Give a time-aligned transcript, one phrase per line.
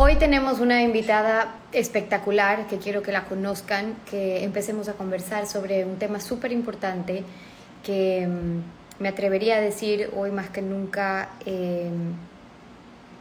[0.00, 5.84] Hoy tenemos una invitada espectacular que quiero que la conozcan, que empecemos a conversar sobre
[5.84, 7.24] un tema súper importante
[7.82, 12.12] que mm, me atrevería a decir hoy más que nunca em,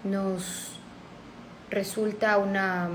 [0.04, 0.74] nos
[1.72, 2.90] resulta una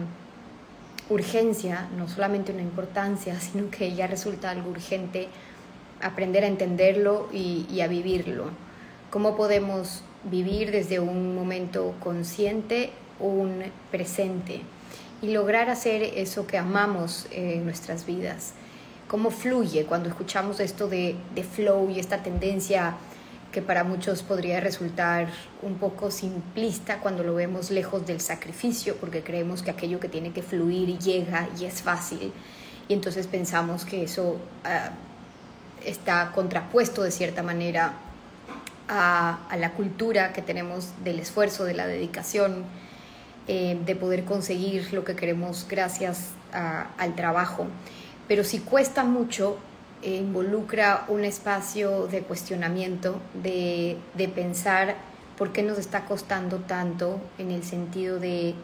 [1.10, 5.26] urgencia, no solamente una importancia, sino que ya resulta algo urgente
[6.00, 8.44] aprender a entenderlo y, y a vivirlo.
[9.10, 12.92] ¿Cómo podemos vivir desde un momento consciente
[13.22, 14.60] un presente
[15.22, 18.52] y lograr hacer eso que amamos en nuestras vidas.
[19.08, 22.96] Cómo fluye cuando escuchamos esto de, de flow y esta tendencia
[23.52, 25.28] que para muchos podría resultar
[25.60, 30.32] un poco simplista cuando lo vemos lejos del sacrificio, porque creemos que aquello que tiene
[30.32, 32.32] que fluir llega y es fácil,
[32.88, 34.90] y entonces pensamos que eso ah,
[35.84, 37.94] está contrapuesto de cierta manera
[38.88, 42.64] a, la cultura que tenemos del esfuerzo, de la dedicación,
[43.48, 47.66] eh, de poder conseguir lo que queremos gracias al trabajo.
[48.28, 49.56] Pero si cuesta mucho,
[50.02, 54.96] eh, involucra un espacio de cuestionamiento, de, de pensar
[55.38, 58.54] por qué nos está costando tanto en el sentido de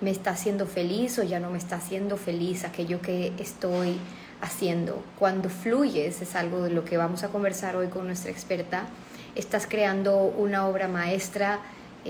[0.00, 3.98] me está haciendo feliz o ya no me está haciendo feliz aquello que estoy
[4.40, 5.02] haciendo.
[5.18, 8.84] Cuando fluyes, es algo de lo que vamos a conversar hoy con nuestra experta,
[9.34, 11.60] estás creando una obra maestra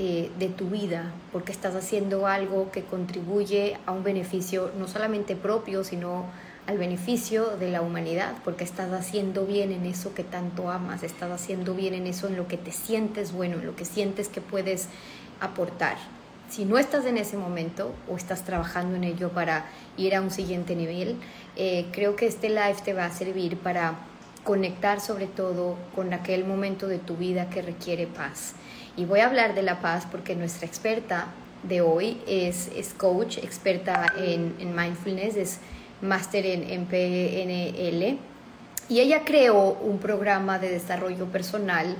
[0.00, 5.34] eh, de tu vida, porque estás haciendo algo que contribuye a un beneficio no solamente
[5.34, 6.26] propio, sino
[6.68, 11.32] al beneficio de la humanidad, porque estás haciendo bien en eso que tanto amas, estás
[11.32, 14.40] haciendo bien en eso en lo que te sientes bueno, en lo que sientes que
[14.40, 14.86] puedes
[15.40, 15.96] aportar.
[16.48, 20.30] Si no estás en ese momento o estás trabajando en ello para ir a un
[20.30, 21.16] siguiente nivel,
[21.56, 23.96] eh, creo que este live te va a servir para
[24.44, 28.54] conectar sobre todo con aquel momento de tu vida que requiere paz.
[28.98, 31.28] Y voy a hablar de la paz porque nuestra experta
[31.62, 35.60] de hoy es, coach, experta en, mindfulness, es
[36.02, 38.18] máster en, en, PNL.
[38.88, 41.94] Y ella creó un programa de desarrollo personal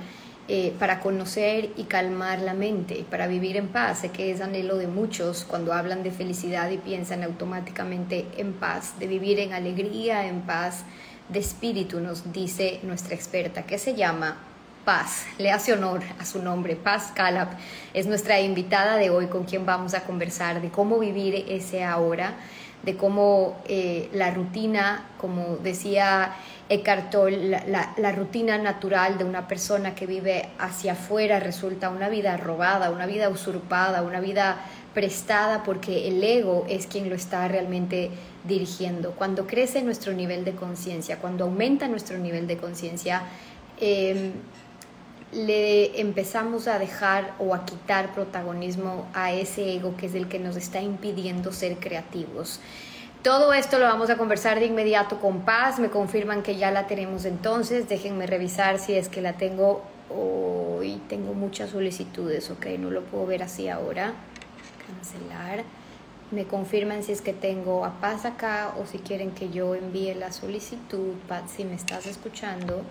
[0.49, 3.99] eh, para conocer y calmar la mente, para vivir en paz.
[3.99, 8.99] Sé que es anhelo de muchos cuando hablan de felicidad y piensan automáticamente en paz,
[8.99, 10.83] de vivir en alegría, en paz
[11.29, 14.48] de espíritu, nos dice nuestra experta, que se llama
[14.89, 15.27] Paz.
[15.37, 16.75] Le hace honor a su nombre.
[16.75, 17.49] Paz Calab
[17.93, 22.33] es nuestra invitada de hoy con quien vamos a conversar de cómo vivir ese ahora,
[22.81, 26.33] de cómo eh, la rutina, como decía
[26.69, 32.35] Eckhart Tolle, la, rutina natural de una persona que vive hacia afuera resulta una vida
[32.37, 34.57] robada, una vida usurpada, una vida
[34.95, 38.09] prestada porque el ego es quien lo está realmente
[38.43, 39.11] dirigiendo.
[39.11, 43.21] Cuando crece nuestro nivel de conciencia, cuando aumenta nuestro nivel de conciencia,
[43.81, 44.31] eh,
[45.31, 50.39] le empezamos a dejar o a quitar protagonismo a ese ego que es el que
[50.39, 52.59] nos está impidiendo ser creativos.
[53.21, 55.77] Todo esto lo vamos a conversar de inmediato con Paz.
[55.77, 57.89] Me confirman que ya la tenemos entonces.
[57.89, 59.83] Déjenme revisar si es que la tengo.
[60.09, 64.13] Hoy tengo muchas solicitudes, ok, no lo puedo ver así ahora.
[64.87, 65.63] Cancelar.
[66.31, 70.13] Me confirman si es que tengo a Paz acá o si quieren que yo envíe
[70.15, 71.13] la solicitud.
[71.27, 72.83] Paz, si me estás escuchando,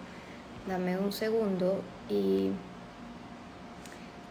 [0.69, 2.51] dame un segundo y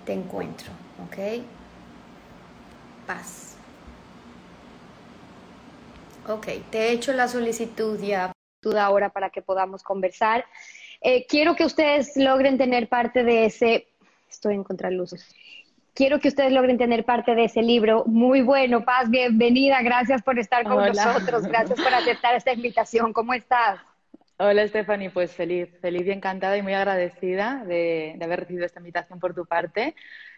[0.05, 0.71] te encuentro,
[1.05, 1.43] ¿ok?
[3.07, 3.57] Paz.
[6.27, 8.31] Ok, te he hecho la solicitud ya
[8.79, 10.45] ahora para que podamos conversar.
[11.01, 13.87] Eh, quiero que ustedes logren tener parte de ese,
[14.29, 15.33] estoy en contraluces,
[15.93, 18.03] quiero que ustedes logren tener parte de ese libro.
[18.05, 23.13] Muy bueno, Paz, bienvenida, gracias por estar con nosotros, gracias por aceptar esta invitación.
[23.13, 23.79] ¿Cómo estás?
[24.39, 29.19] Hola Stephanie, pues feliz, feliz y encantada y muy agradecida de, haber recibido esta invitación
[29.19, 29.95] por tu parte.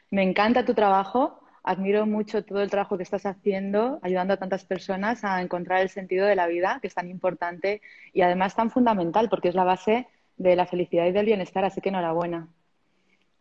[0.10, 4.64] Me encanta tu trabajo, admiro mucho todo el trabajo que estás haciendo, ayudando a tantas
[4.66, 7.82] personas a encontrar el sentido de la vida, que es tan importante
[8.14, 10.08] y además tan fundamental porque es la base
[10.38, 12.48] de la felicidad y del bienestar, así que enhorabuena.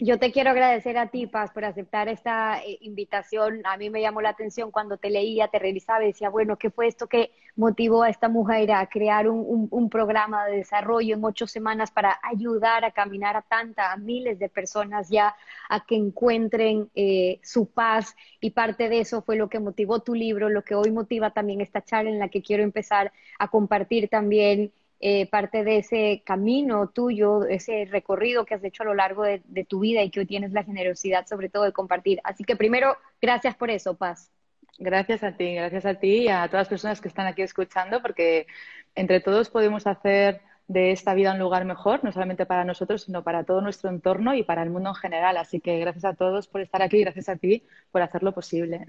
[0.01, 3.63] Yo te quiero agradecer a ti, Paz, por aceptar esta eh, invitación.
[3.65, 6.71] A mí me llamó la atención cuando te leía, te revisaba y decía, bueno, ¿qué
[6.71, 11.49] fue esto que motivó a esta mujer a crear un, programa de desarrollo en ocho
[11.49, 15.35] semanas para ayudar a caminar a tantas, a miles de personas ya
[15.69, 18.15] a que encuentren eh, su paz?
[18.41, 21.61] Y parte de eso fue lo que motivó tu libro, lo que hoy motiva también
[21.61, 26.89] esta charla en la que quiero empezar a compartir también eh, parte de ese camino
[26.89, 30.27] tuyo, ese recorrido que has hecho a lo largo de, tu vida y que hoy
[30.27, 32.21] tienes la generosidad sobre todo de compartir.
[32.25, 34.33] Así que primero, gracias por eso, Paz.
[34.79, 38.01] Gracias a ti, gracias a ti y a todas las personas que están aquí escuchando,
[38.03, 38.47] porque
[38.95, 43.25] entre todos podemos hacer de esta vida un lugar mejor, no solamente para nosotros, sino
[43.25, 45.37] para todo nuestro entorno y para el mundo en general.
[45.37, 48.87] Así que gracias a todos por estar aquí gracias a ti por hacerlo posible.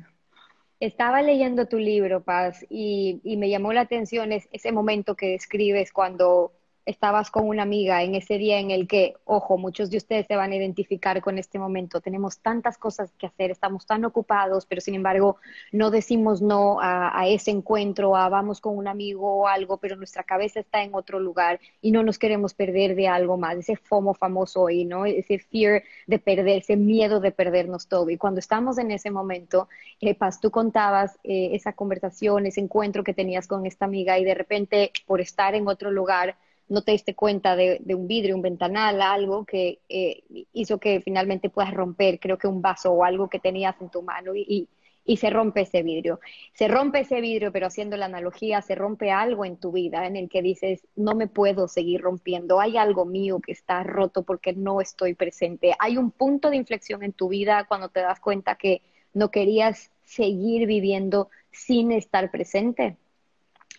[0.79, 5.91] Estaba leyendo tu libro, Paz, y, y me llamó la atención ese momento que describes
[5.91, 6.53] cuando
[6.89, 10.35] estabas con una amiga en ese día en el que, ojo, muchos de ustedes se
[10.35, 12.01] van a identificar con este momento.
[12.01, 15.37] Tenemos tantas cosas que hacer, estamos tan ocupados, pero sin embargo
[15.71, 20.23] no decimos no a, ese encuentro, a vamos con un amigo o algo, pero nuestra
[20.23, 23.57] cabeza está en otro lugar y no nos queremos perder de algo más.
[23.57, 25.05] Ese FOMO famoso hoy, ¿no?
[25.05, 28.09] Ese fear de perder, ese miedo de perdernos todo.
[28.09, 29.69] Y cuando estamos en ese momento,
[30.01, 34.33] eh, tú contabas eh, esa conversación, ese encuentro que tenías con esta amiga y de
[34.33, 36.35] repente por estar en otro lugar,
[36.69, 40.23] no te diste cuenta de, un vidrio, un ventanal, algo que eh,
[40.53, 44.01] hizo que finalmente puedas romper, creo que un vaso o algo que tenías en tu
[44.03, 44.69] mano y,
[45.17, 46.19] se rompe ese vidrio.
[46.53, 50.15] Se rompe ese vidrio, pero haciendo la analogía, se rompe algo en tu vida en
[50.15, 54.53] el que dices, no me puedo seguir rompiendo, hay algo mío que está roto porque
[54.53, 55.73] no estoy presente.
[55.79, 58.83] Hay un punto de inflexión en tu vida cuando te das cuenta que
[59.13, 62.97] no querías seguir viviendo sin estar presente.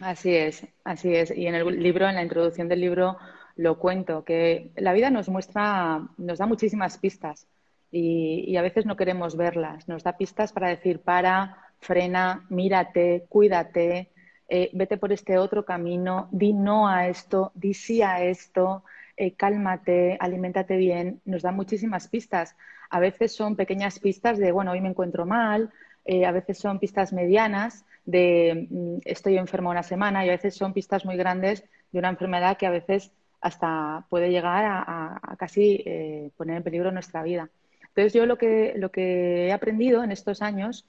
[0.00, 1.30] Así es, así es.
[1.36, 3.18] Y en el libro, en la introducción del libro,
[3.56, 7.46] lo cuento, que la vida nos muestra, nos da muchísimas pistas
[7.90, 9.88] y, a veces no queremos verlas.
[9.88, 14.10] Nos da pistas para decir, para, frena, mírate, cuídate,
[14.48, 18.84] eh, vete por este otro camino, di no a esto, di sí a esto,
[19.16, 21.20] eh, cálmate, aliméntate bien.
[21.26, 22.56] Nos da muchísimas pistas.
[22.88, 25.70] A veces son pequeñas pistas de, bueno, hoy me encuentro mal,
[26.06, 30.54] eh, a veces son pistas medianas de mm, estoy enfermo una semana y a veces
[30.54, 35.82] son pistas muy grandes de una enfermedad que a veces hasta puede llegar a, casi
[35.86, 37.48] eh, poner en peligro nuestra vida.
[37.88, 40.86] Entonces yo lo que, lo que he aprendido en estos años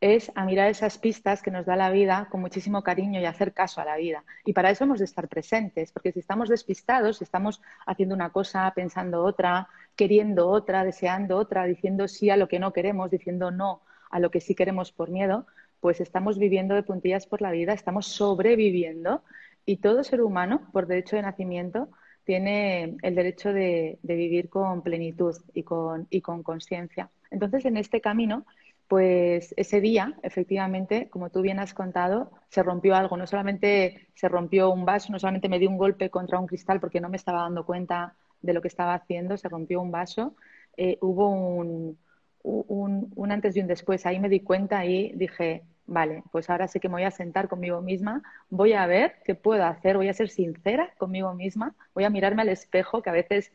[0.00, 3.52] es a mirar esas pistas que nos da la vida con muchísimo cariño y hacer
[3.52, 4.24] caso a la vida.
[4.44, 8.30] Y para eso hemos de estar presentes, porque si estamos despistados, si estamos haciendo una
[8.30, 13.50] cosa, pensando otra, queriendo otra, deseando otra, diciendo sí a lo que no queremos, diciendo
[13.50, 15.46] no a lo que sí queremos por miedo,
[15.80, 19.22] pues estamos viviendo de puntillas por la vida, estamos sobreviviendo
[19.64, 21.88] y todo ser humano, por derecho de nacimiento,
[22.24, 27.10] tiene el derecho de, vivir con plenitud y con y con conciencia.
[27.30, 28.44] Entonces, en este camino,
[28.88, 33.16] pues ese día, efectivamente, como tú bien has contado, se rompió algo.
[33.16, 36.80] No solamente se rompió un vaso, no solamente me dio un golpe contra un cristal
[36.80, 40.34] porque no me estaba dando cuenta de lo que estaba haciendo, se rompió un vaso,
[40.76, 41.98] eh, hubo un,
[42.42, 44.06] un, antes y un después.
[44.06, 47.48] Ahí me di cuenta y dije, vale, pues ahora sé que me voy a sentar
[47.48, 52.04] conmigo misma, voy a ver qué puedo hacer, voy a ser sincera conmigo misma, voy
[52.04, 53.52] a mirarme al espejo, que a veces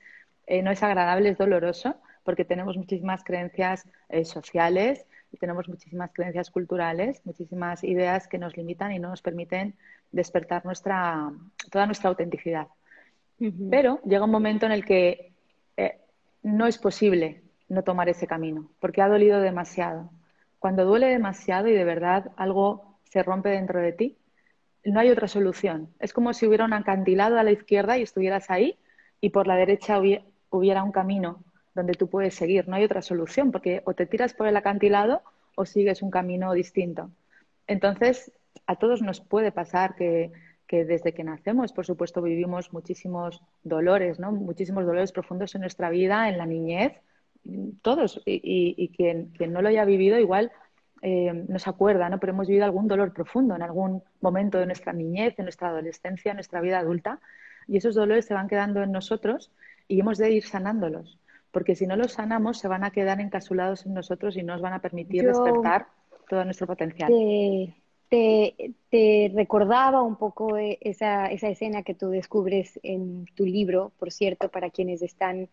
[0.47, 6.11] eh, no es agradable, es doloroso, porque tenemos muchísimas creencias eh, sociales y tenemos muchísimas
[6.13, 9.75] creencias culturales, muchísimas ideas que nos limitan y no nos permiten
[10.11, 11.31] despertar nuestra,
[11.71, 12.67] toda nuestra autenticidad.
[13.69, 15.33] Pero llega un momento en el que
[15.75, 15.97] eh,
[16.43, 17.42] no es posible
[17.73, 20.09] no tomar ese camino, porque ha dolido demasiado.
[20.59, 24.17] Cuando duele demasiado y de verdad algo se rompe dentro de ti,
[24.85, 25.89] no hay otra solución.
[25.99, 28.77] Es como si hubiera un acantilado a la izquierda y estuvieras ahí
[29.21, 29.99] y por la derecha
[30.49, 32.67] hubiera un camino donde tú puedes seguir.
[32.67, 35.21] No hay otra solución, porque o te tiras por el acantilado
[35.55, 37.09] o sigues un camino distinto.
[37.67, 38.31] Entonces,
[38.67, 40.31] a todos nos puede pasar que,
[40.67, 44.31] que desde que nacemos, por supuesto, vivimos muchísimos dolores, ¿no?
[44.31, 46.93] muchísimos dolores profundos en nuestra vida, en la niñez,
[47.81, 50.51] todos, y, quien, no lo haya vivido igual
[51.01, 52.19] eh, no se acuerda, ¿no?
[52.19, 56.31] pero hemos vivido algún dolor profundo en algún momento de nuestra niñez, de nuestra adolescencia,
[56.31, 57.19] de nuestra vida adulta,
[57.67, 59.51] y esos dolores se van quedando en nosotros
[59.89, 61.19] y hemos de ir sanándolos,
[61.51, 64.61] porque si no los sanamos se van a quedar encapsulados en nosotros y no nos
[64.61, 65.87] van a permitir despertar
[66.29, 67.11] todo nuestro potencial.
[68.09, 74.49] Te, recordaba un poco esa, esa escena que tú descubres en tu libro, por cierto,
[74.49, 75.49] para quienes están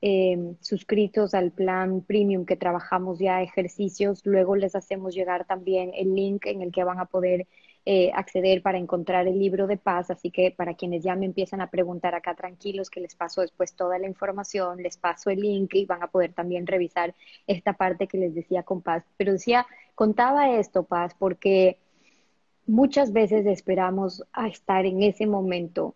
[0.00, 6.14] Em, suscritos al plan premium que trabajamos ya ejercicios, luego les hacemos llegar también el
[6.14, 7.46] link en el que van a poder
[7.86, 11.60] eh, acceder para encontrar el libro de paz, así que para quienes ya me empiezan
[11.60, 15.74] a preguntar acá tranquilos, que les paso después toda la información, les paso el link
[15.74, 17.14] y van a poder también revisar
[17.46, 19.04] esta parte que les decía con paz.
[19.16, 21.78] Pero decía, contaba esto, paz, porque
[22.66, 25.94] muchas veces esperamos a estar en ese momento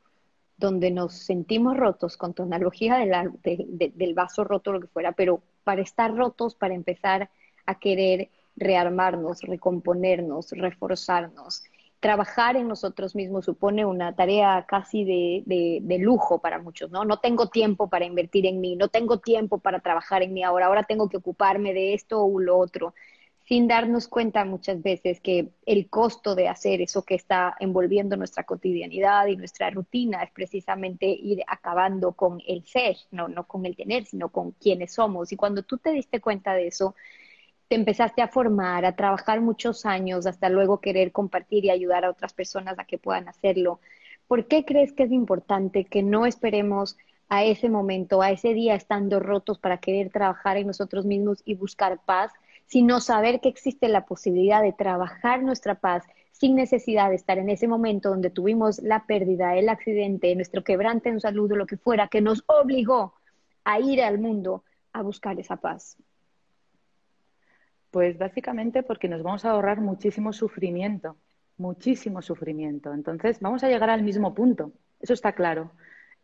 [0.58, 5.82] donde nos sentimos rotos, con tu analogía del vaso roto, lo que fuera, pero para
[5.82, 7.30] estar rotos, para empezar
[7.64, 11.62] a querer rearmarnos, recomponernos, reforzarnos.
[12.00, 17.04] Trabajar en nosotros mismos supone una tarea casi de, de, lujo para muchos, ¿no?
[17.04, 20.66] No tengo tiempo para invertir en mí, no tengo tiempo para trabajar en mí ahora,
[20.66, 22.94] ahora tengo que ocuparme de esto o lo otro
[23.48, 28.44] sin darnos cuenta muchas veces que el costo de hacer eso que está envolviendo nuestra
[28.44, 33.74] cotidianidad y nuestra rutina es precisamente ir acabando con el ser, no, no con el
[33.74, 35.32] tener, sino con quienes somos.
[35.32, 36.94] Y cuando tú te diste cuenta de eso,
[37.68, 42.10] te empezaste a formar, a trabajar muchos años, hasta luego querer compartir y ayudar a
[42.10, 43.80] otras personas a que puedan hacerlo.
[44.26, 46.98] ¿Por qué crees que es importante que no esperemos
[47.30, 51.54] a ese momento, a ese día estando rotos para querer trabajar en nosotros mismos y
[51.54, 52.30] buscar paz?
[52.68, 57.48] Sino saber que existe la posibilidad de trabajar nuestra paz sin necesidad de estar en
[57.48, 61.78] ese momento donde tuvimos la pérdida, el accidente, nuestro quebrante en salud o lo que
[61.78, 63.14] fuera, que nos obligó
[63.64, 65.96] a ir al mundo a buscar esa paz.
[67.90, 71.16] Pues básicamente porque nos vamos a ahorrar muchísimo sufrimiento,
[71.56, 72.92] muchísimo sufrimiento.
[72.92, 75.72] Entonces vamos a llegar al mismo punto, eso está claro.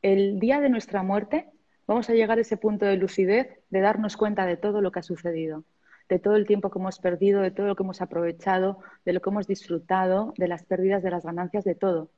[0.02, 1.48] El día de nuestra muerte
[1.86, 4.98] vamos a llegar a ese punto de lucidez, de darnos cuenta de todo lo que
[4.98, 5.64] ha sucedido
[6.08, 9.20] de todo el tiempo que hemos perdido, de todo lo que hemos aprovechado, de lo
[9.20, 12.10] que hemos disfrutado, de las pérdidas, de las ganancias, de todo.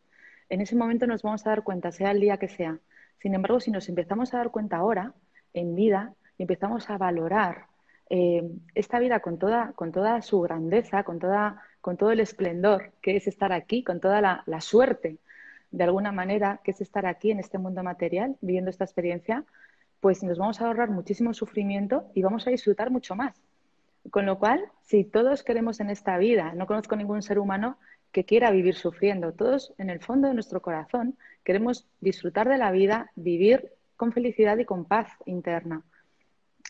[0.49, 2.79] En ese momento nos vamos a dar cuenta, sea el día que sea.
[3.19, 5.15] Sin embargo, si nos empezamos a dar cuenta ahora,
[5.55, 7.67] en vida, y empezamos a valorar
[8.11, 12.93] eh, esta vida con toda, con toda su grandeza, con, toda, con todo el esplendor
[13.03, 15.19] que es estar aquí, con toda la, la suerte,
[15.71, 19.45] de alguna manera, que es estar aquí en este mundo material, viviendo esta experiencia,
[20.01, 23.46] pues nos vamos a ahorrar muchísimo sufrimiento y vamos a disfrutar mucho más.
[24.11, 27.79] Con lo cual, si todos queremos en esta vida, no conozco ningún ser humano
[28.13, 32.71] que quiera vivir sufriendo, todos en el fondo de nuestro corazón queremos disfrutar de la
[32.71, 35.83] vida, vivir con felicidad y con paz interna.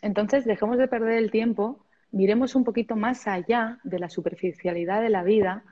[0.02, 5.10] Entonces, dejemos de perder el tiempo, miremos un poquito más allá de la superficialidad de
[5.10, 5.64] la vida,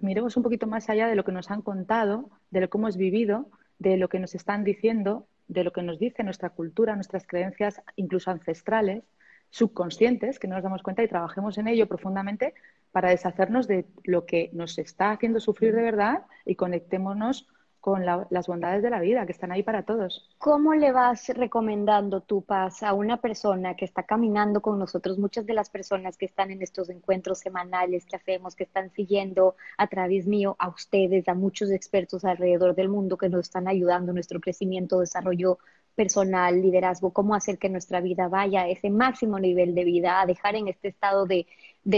[0.00, 2.96] miremos un poquito más allá de lo que nos han contado, de lo que hemos
[2.96, 3.48] vivido,
[3.78, 7.82] de lo que nos están diciendo, de lo que nos dice nuestra cultura, nuestras creencias,
[7.96, 9.04] incluso ancestrales,
[9.50, 12.54] subconscientes, que no nos damos cuenta y trabajemos en ello profundamente
[12.92, 17.46] para deshacernos de lo que nos está haciendo sufrir de verdad y conectémonos
[17.80, 20.28] con las bondades de la vida que están ahí para todos.
[20.38, 25.18] ¿Cómo le vas recomendando tu paz a una persona que está caminando con nosotros?
[25.18, 29.56] Muchas de las personas que están en estos encuentros semanales que hacemos, que están siguiendo
[29.78, 34.10] a través mío a ustedes, a muchos expertos alrededor del mundo que nos están ayudando
[34.10, 35.58] en nuestro crecimiento, desarrollo
[36.00, 40.24] personal, liderazgo, cómo hacer que nuestra vida vaya a ese máximo nivel de vida, a
[40.24, 41.46] dejar en este estado de,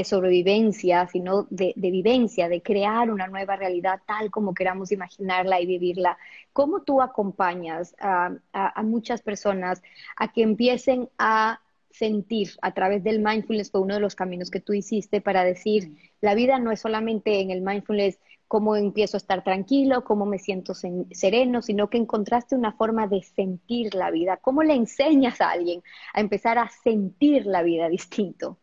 [0.03, 6.19] sobrevivencia, sino de, vivencia, de crear una nueva realidad tal como queramos imaginarla y vivirla.
[6.53, 9.81] ¿Cómo tú acompañas a, a muchas personas
[10.17, 11.61] a que empiecen a
[11.93, 15.93] sentir a través del mindfulness fue uno de los caminos que tú hiciste para decir,
[16.21, 18.19] la vida no es solamente en el mindfulness
[18.53, 23.23] cómo empiezo a estar tranquilo, cómo me siento sereno, sino que encontraste una forma de
[23.23, 24.37] sentir la vida.
[24.37, 25.83] ¿Cómo le enseñas a alguien
[26.13, 28.59] a empezar a sentir la vida distinto?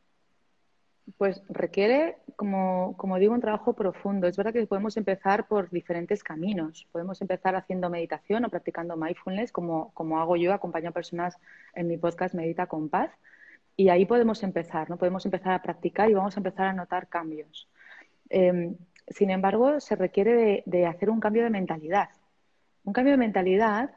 [1.18, 4.28] Pues requiere, como, digo, un trabajo profundo.
[4.28, 6.88] Es verdad que podemos empezar por diferentes caminos.
[6.92, 11.36] Podemos empezar haciendo meditación o practicando mindfulness, como, como hago yo, acompaño a personas
[11.74, 13.10] en mi podcast Medita con Paz.
[13.76, 14.98] Y ahí podemos empezar, ¿no?
[14.98, 17.68] Podemos empezar a practicar y vamos a empezar a notar cambios.
[18.30, 18.76] Em,
[19.10, 22.10] sin embargo, se requiere de, hacer un cambio de mentalidad.
[22.84, 23.92] Un cambio de mentalidad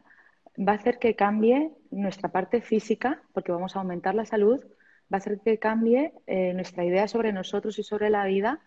[0.59, 4.65] va a hacer que cambie nuestra parte física, porque vamos a aumentar la salud,
[5.13, 8.61] va a hacer que cambie eh, nuestra idea sobre nosotros y sobre la vida,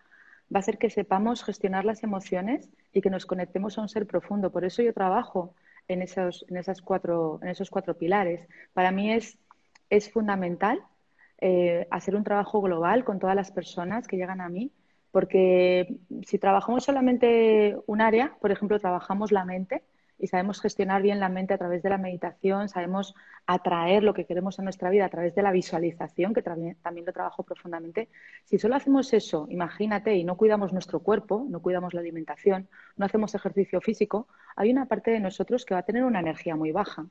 [0.54, 4.06] va a hacer que sepamos gestionar las emociones y que nos conectemos a un ser
[4.06, 4.52] profundo.
[4.52, 5.54] Por eso yo trabajo
[5.88, 8.48] en esos, esas cuatro, esos pilares.
[8.72, 9.38] Para mí es,
[9.90, 10.80] es fundamental
[11.40, 14.72] eh, hacer un trabajo global con todas las personas que llegan a mí
[15.16, 15.96] porque
[16.26, 19.82] si trabajamos solamente un área, por ejemplo, trabajamos la mente
[20.18, 23.14] y sabemos gestionar bien la mente a través de la meditación, sabemos
[23.46, 27.12] atraer lo que queremos en nuestra vida a través de la visualización, que también, lo
[27.14, 28.10] trabajo profundamente.
[28.44, 32.68] Si solo hacemos eso, imagínate, y no cuidamos nuestro cuerpo, no cuidamos la alimentación,
[32.98, 36.56] no hacemos ejercicio físico, hay una parte de nosotros que va a tener una energía
[36.56, 37.06] muy baja.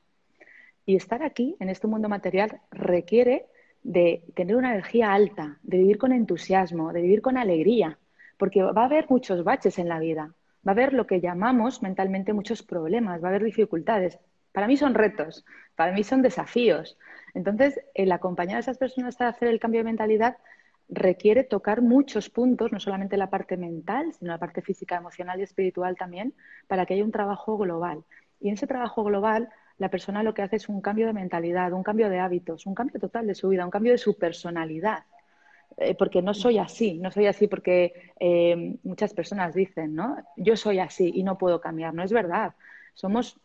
[0.84, 3.46] Y estar aquí, en este mundo material, requiere
[3.86, 8.00] de tener una energía alta, de vivir con entusiasmo, de vivir con alegría,
[8.36, 10.34] porque va a haber muchos baches en la vida,
[10.66, 14.18] va a haber lo que llamamos mentalmente muchos problemas, va a haber dificultades.
[14.50, 15.44] Para mí son retos,
[15.76, 16.98] para mí son desafíos.
[17.32, 20.36] Entonces, el acompañar a esas personas a hacer el cambio de mentalidad
[20.88, 25.44] requiere tocar muchos puntos, no solamente la parte mental, sino la parte física, emocional y
[25.44, 26.34] espiritual también,
[26.66, 28.02] para que haya un trabajo global.
[28.40, 31.72] Y en ese trabajo global, la persona lo que hace es un cambio de mentalidad,
[31.72, 35.04] un cambio de hábitos, un cambio total de su vida, un cambio de su personalidad.
[35.76, 40.16] Eh, porque no soy así, no soy así porque eh, muchas personas dicen, ¿no?
[40.36, 41.92] Yo soy así y no puedo cambiar.
[41.92, 42.54] No es verdad.
[42.94, 43.38] Somos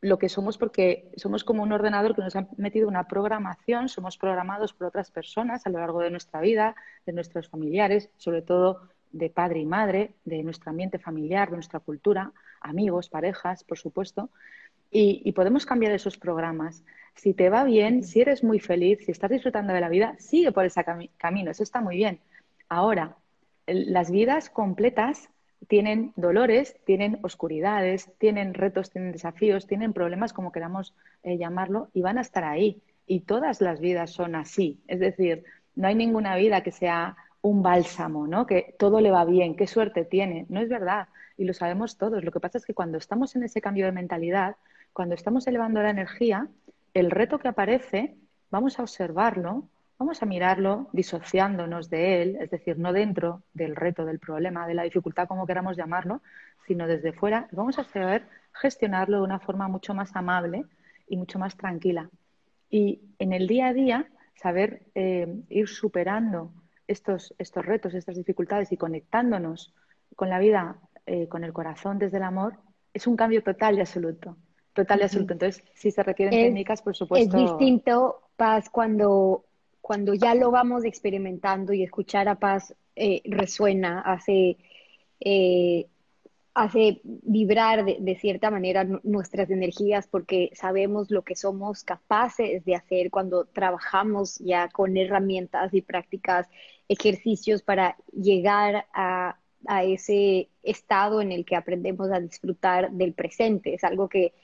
[0.00, 4.16] lo que somos porque somos como un ordenador que nos ha metido una programación, somos
[4.16, 8.88] programados por otras personas a lo largo de nuestra vida, de nuestros familiares, sobre todo
[9.10, 14.30] de padre y madre, de nuestro ambiente familiar, de nuestra cultura, amigos, parejas, por supuesto,
[14.90, 16.84] y, podemos cambiar esos programas.
[17.14, 20.52] Si te va bien, si eres muy feliz, si estás disfrutando de la vida, sigue
[20.52, 20.84] por ese
[21.16, 22.20] camino, eso está muy bien.
[22.68, 23.16] Ahora,
[23.66, 25.28] las vidas completas
[25.66, 32.02] tienen dolores, tienen oscuridades, tienen retos, tienen desafíos, tienen problemas, como queramos eh, llamarlo, y
[32.02, 32.80] van a estar ahí.
[33.06, 34.80] Y todas las vidas son así.
[34.86, 38.46] Es decir, no hay ninguna vida que sea un bálsamo, ¿no?
[38.46, 40.46] Que todo le va bien, qué suerte tiene.
[40.48, 41.08] No es verdad.
[41.36, 42.24] Y lo sabemos todos.
[42.24, 44.56] Lo que pasa es que cuando estamos en ese cambio de mentalidad,
[44.98, 46.48] cuando estamos elevando la energía,
[46.92, 48.16] el reto que aparece,
[48.50, 54.04] vamos a observarlo, vamos a mirarlo disociándonos de él, es decir, no dentro del reto,
[54.04, 56.20] del problema, de la dificultad, como queramos llamarlo,
[56.66, 60.64] sino desde fuera, vamos a saber gestionarlo de una forma mucho más amable
[61.06, 62.10] y mucho más tranquila.
[62.68, 66.50] Y en el día a día, saber eh, ir superando
[66.88, 69.72] estos, estos retos, estas dificultades y conectándonos
[70.16, 72.54] con la vida, eh, con el corazón desde el amor,
[72.92, 74.36] es un cambio total y absoluto.
[74.78, 75.32] Total y absoluto.
[75.32, 77.36] Entonces, si se requieren técnicas, por supuesto.
[77.36, 79.44] Es distinto, Paz, cuando,
[79.80, 84.56] cuando ya lo vamos experimentando y escuchar a Paz eh, resuena, hace,
[85.18, 85.88] eh,
[86.54, 92.76] hace vibrar de, de, cierta manera nuestras energías porque sabemos lo que somos capaces de
[92.76, 96.46] hacer cuando trabajamos ya con herramientas y prácticas,
[96.88, 103.74] ejercicios para llegar a, a ese estado en el que aprendemos a disfrutar del presente.
[103.74, 104.34] Es algo que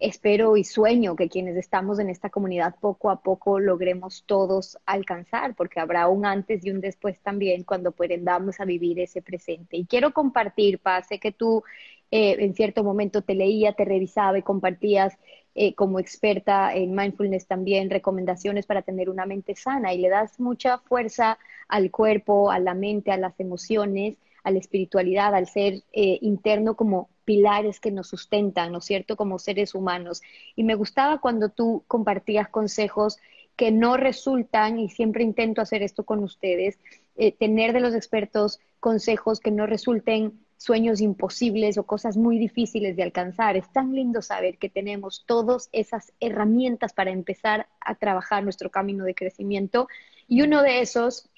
[0.00, 5.54] espero y sueño que quienes estamos en esta comunidad poco a poco logremos todos alcanzar,
[5.54, 9.76] porque habrá un antes y un después también cuando aprendamos a vivir ese presente.
[9.76, 11.62] Y quiero compartir, Paz, sé que tú
[12.10, 15.18] eh, en cierto momento te leía, te revisaba y compartías
[15.54, 20.38] eh, como experta en mindfulness también recomendaciones para tener una mente sana y le das
[20.38, 25.82] mucha fuerza al cuerpo, a la mente, a las emociones, a la espiritualidad, al ser
[25.92, 30.22] eh, interno como pilares que nos sustentan, ¿no es cierto?, como seres humanos.
[30.56, 33.18] Y me gustaba cuando tú compartías consejos
[33.54, 36.78] que no resultan, y siempre intento hacer esto con ustedes,
[37.16, 42.96] eh, tener de los expertos consejos que no resulten sueños imposibles o cosas muy difíciles
[42.96, 43.58] de alcanzar.
[43.58, 49.04] Es tan lindo saber que tenemos todas esas herramientas para empezar a trabajar nuestro camino
[49.04, 49.86] de crecimiento.
[50.28, 51.28] Y uno de esos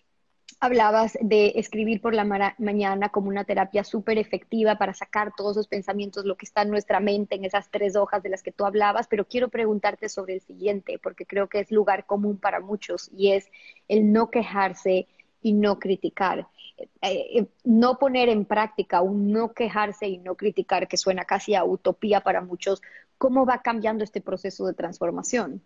[0.61, 5.67] hablabas de escribir por la mañana como una terapia súper efectiva para sacar todos los
[5.67, 8.67] pensamientos, lo que está en nuestra mente, en esas tres hojas de las que tú
[8.67, 13.11] hablabas, pero quiero preguntarte sobre el siguiente, porque creo que es lugar común para muchos
[13.17, 13.51] y es
[13.89, 15.09] el no quejarse
[15.41, 16.47] y no criticar.
[16.77, 21.55] Eh, eh, no poner en práctica un no quejarse y no criticar, que suena casi
[21.55, 22.83] a utopía para muchos,
[23.17, 25.63] ¿cómo va cambiando este proceso de transformación?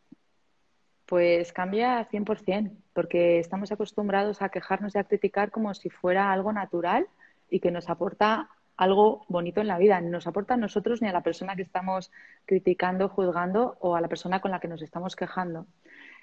[1.06, 6.52] Pues cambia 100%, porque estamos acostumbrados a quejarnos y a criticar como si fuera algo
[6.52, 7.06] natural
[7.50, 10.00] y que nos aporta algo bonito en la vida.
[10.00, 12.10] Ni nos aporta a nosotros ni a la persona que estamos
[12.46, 15.66] criticando, juzgando o a la persona con la que nos estamos quejando.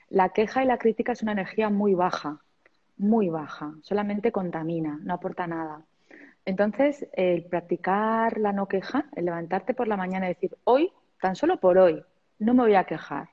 [0.09, 2.39] La queja y la crítica es una energía muy baja,
[2.97, 5.81] muy baja, solamente contamina, no aporta nada.
[6.43, 10.91] Entonces, el practicar la no queja, el levantarte por la mañana y decir, hoy,
[11.21, 12.03] tan solo por hoy,
[12.39, 13.29] no me voy a quejar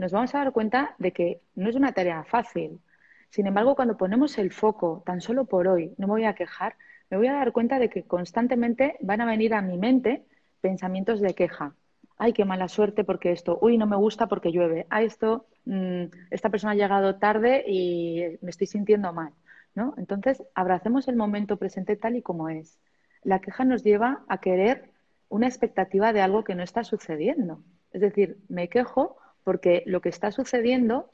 [0.00, 2.80] nos vamos a dar cuenta de que no es una tarea fácil.
[3.28, 6.74] Sin embargo, cuando ponemos el foco tan solo por hoy, no me voy a quejar,
[7.10, 10.24] me voy a dar cuenta de que constantemente van a venir a mi mente
[10.62, 11.74] pensamientos de queja.
[12.16, 16.04] Ay, qué mala suerte porque esto, uy, no me gusta porque llueve, a esto, mm,
[16.30, 19.34] esta persona ha llegado tarde y me estoy sintiendo mal.
[19.74, 19.92] ¿no?
[19.98, 22.78] Entonces, abracemos el momento presente tal y como es.
[23.22, 24.92] La queja nos lleva a querer
[25.28, 27.62] una expectativa de algo que no está sucediendo.
[27.92, 31.10] Es decir, me quejo porque lo que está sucediendo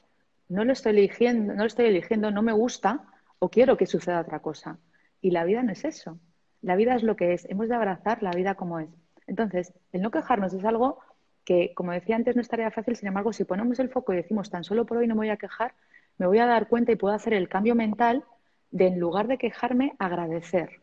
[0.49, 3.03] no lo estoy eligiendo, no lo estoy eligiendo, no me gusta
[3.39, 4.79] o quiero que suceda otra cosa.
[5.21, 6.19] Y la vida no es eso.
[6.61, 7.45] La vida es lo que es.
[7.45, 8.89] Hemos de abrazar la vida como es.
[9.27, 10.99] Entonces, el no quejarnos es algo
[11.43, 12.95] que, como decía antes, no es tarea fácil.
[12.95, 15.29] Sin embargo, si ponemos el foco y decimos tan solo por hoy no me voy
[15.29, 15.73] a quejar,
[16.17, 18.23] me voy a dar cuenta y puedo hacer el cambio mental
[18.71, 20.81] de en lugar de quejarme, agradecer.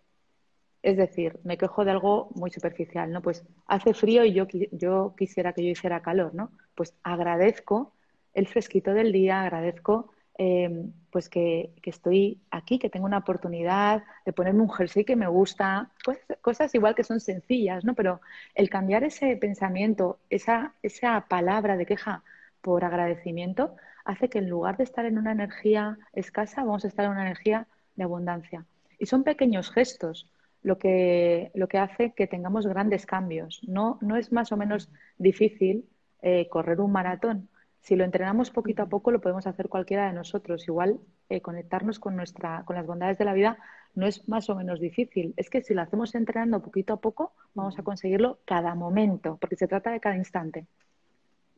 [0.84, 3.22] Es decir, me quejo de algo muy superficial, ¿no?
[3.22, 6.50] Pues hace frío y yo, yo quisiera que yo hiciera calor, ¿no?
[6.74, 7.94] Pues agradezco
[8.34, 14.34] el fresquito del día, agradezco eh, pues que, estoy aquí, que tengo una oportunidad de
[14.34, 17.94] ponerme un jersey que me gusta, pues, cosas igual que son sencillas, ¿no?
[17.94, 18.20] Pero
[18.54, 22.22] el cambiar ese pensamiento, esa, esa palabra de queja
[22.60, 27.06] por agradecimiento, hace que en lugar de estar en una energía escasa, vamos a estar
[27.06, 28.66] en una energía de abundancia.
[28.98, 30.28] Y son pequeños gestos
[30.64, 33.60] lo que, lo que hace que tengamos grandes cambios.
[33.68, 35.84] No, no es más o menos difícil
[36.22, 37.48] eh, correr un maratón,
[37.84, 40.66] si lo entrenamos poquito a poco, lo podemos hacer cualquiera de nosotros.
[40.66, 43.58] Igual eh, conectarnos con, nuestra, con las bondades de la vida
[43.94, 45.34] no es más o menos difícil.
[45.36, 49.56] Es que si lo hacemos entrenando poquito a poco, vamos a conseguirlo cada momento, porque
[49.56, 50.66] se trata de cada instante.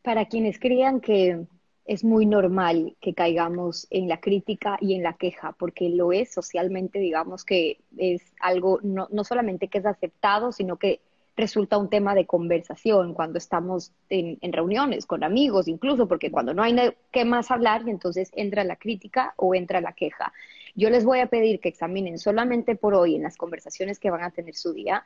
[0.03, 1.47] Para quienes crean que
[1.87, 6.33] es muy normal que caigamos en la crítica y en la queja, porque lo es
[6.33, 11.01] socialmente, digamos que es algo no, no solamente que es aceptado, sino que
[11.37, 16.63] resulta un tema de conversación cuando estamos en, reuniones con amigos, incluso porque cuando no
[16.63, 16.75] hay
[17.13, 20.33] qué más hablar, entonces entra la crítica o entra la queja.
[20.75, 24.23] Yo les voy a pedir que examinen solamente por hoy en las conversaciones que van
[24.23, 25.05] a tener su día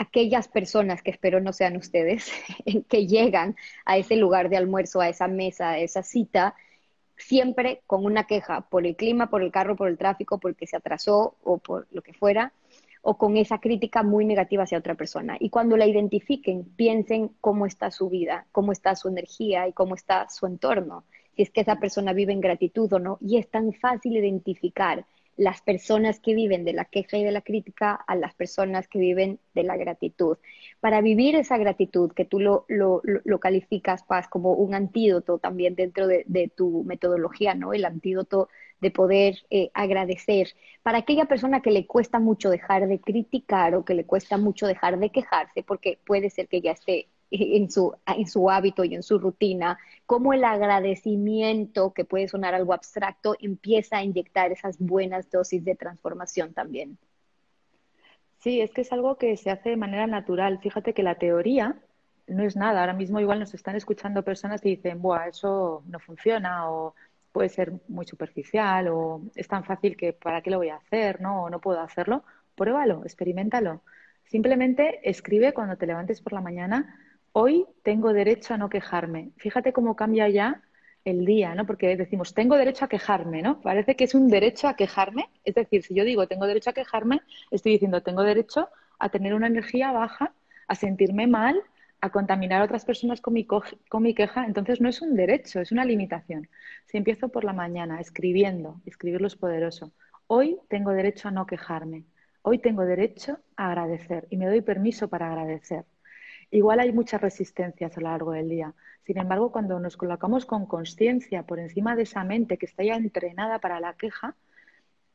[0.00, 2.32] aquellas personas que espero no sean ustedes,
[2.88, 6.54] que llegan a ese lugar de almuerzo, a esa mesa, a esa cita,
[7.18, 10.76] siempre con una queja por el clima, por el carro, por el tráfico, porque se
[10.76, 12.54] atrasó o por lo que fuera,
[13.02, 15.36] o con esa crítica muy negativa hacia otra persona.
[15.38, 19.94] Y cuando la identifiquen, piensen cómo está su vida, cómo está su energía y cómo
[19.94, 21.04] está su entorno,
[21.36, 23.18] si es que esa persona vive en gratitud o no.
[23.20, 25.04] Y es tan fácil identificar
[25.40, 28.98] las personas que viven de la queja y de la crítica a las personas que
[28.98, 30.36] viven de la gratitud.
[30.80, 35.76] Para vivir esa gratitud, que tú lo, lo, lo calificas, Paz, como un antídoto también
[35.76, 37.72] dentro de, de, tu metodología, ¿no?
[37.72, 38.50] El antídoto
[38.82, 40.48] de poder eh, agradecer.
[40.82, 44.66] Para aquella persona que le cuesta mucho dejar de criticar o que le cuesta mucho
[44.66, 48.94] dejar de quejarse, porque puede ser que ya esté en su, en su hábito y
[48.94, 54.78] en su rutina, cómo el agradecimiento, que puede sonar algo abstracto, empieza a inyectar esas
[54.78, 56.98] buenas dosis de transformación también.
[58.38, 60.58] Sí, es que es algo que se hace de manera natural.
[60.60, 61.76] Fíjate que la teoría
[62.26, 62.80] no es nada.
[62.80, 66.94] Ahora mismo igual nos están escuchando personas que dicen, Buah, eso no funciona o
[67.32, 71.20] puede ser muy superficial o es tan fácil que para qué lo voy a hacer,
[71.20, 71.44] ¿no?
[71.44, 72.24] O no puedo hacerlo.
[72.54, 73.82] Pruébalo, experimentalo.
[74.24, 76.96] Simplemente escribe cuando te levantes por la mañana,
[77.32, 79.30] hoy tengo derecho a no quejarme.
[79.36, 80.62] Fíjate cómo cambia ya
[81.04, 81.66] el día, ¿no?
[81.66, 83.60] Porque decimos, tengo derecho a quejarme, ¿no?
[83.60, 85.28] Parece que es un derecho a quejarme.
[85.44, 89.34] Es decir, si yo digo, tengo derecho a quejarme, estoy diciendo, tengo derecho a tener
[89.34, 90.34] una energía baja,
[90.68, 91.62] a sentirme mal,
[92.00, 95.60] a contaminar a otras personas con mi, con mi queja, entonces no es un derecho,
[95.60, 96.48] es una limitación.
[96.86, 99.92] Si empiezo por la mañana escribiendo, escribirlo es poderoso.
[100.26, 102.04] Hoy tengo derecho a no quejarme.
[102.42, 105.84] Hoy tengo derecho a agradecer y me doy permiso para agradecer.
[106.50, 108.74] Igual hay muchas resistencias a lo largo del día.
[109.04, 112.96] Sin embargo, cuando nos colocamos con conciencia por encima de esa mente que está ya
[112.96, 114.34] entrenada para la queja,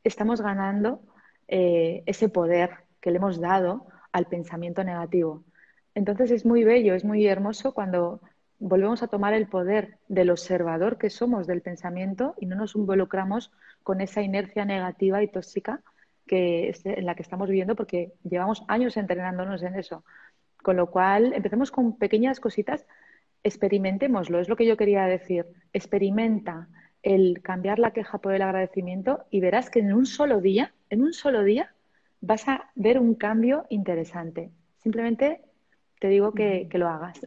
[0.02, 1.00] estamos ganando
[1.48, 2.70] eh, ese poder
[3.00, 5.44] que le hemos dado al pensamiento negativo.
[5.94, 8.20] Entonces es muy bello, es muy hermoso cuando
[8.58, 13.52] volvemos a tomar el poder del observador que somos del pensamiento y no nos involucramos
[13.82, 15.82] con esa inercia negativa y tóxica
[16.26, 20.04] que en la que estamos viviendo porque llevamos años entrenándonos en eso.
[20.62, 22.86] Con lo cual, empecemos con pequeñas cositas,
[23.42, 25.46] experimentémoslo, es lo que yo quería decir.
[25.72, 26.68] Experimenta
[27.02, 31.02] el cambiar la queja por el agradecimiento y verás que en un solo día, en
[31.02, 31.72] un solo día,
[32.20, 34.50] vas a ver un cambio interesante.
[34.82, 35.42] Simplemente
[36.00, 37.20] te digo que, lo hagas.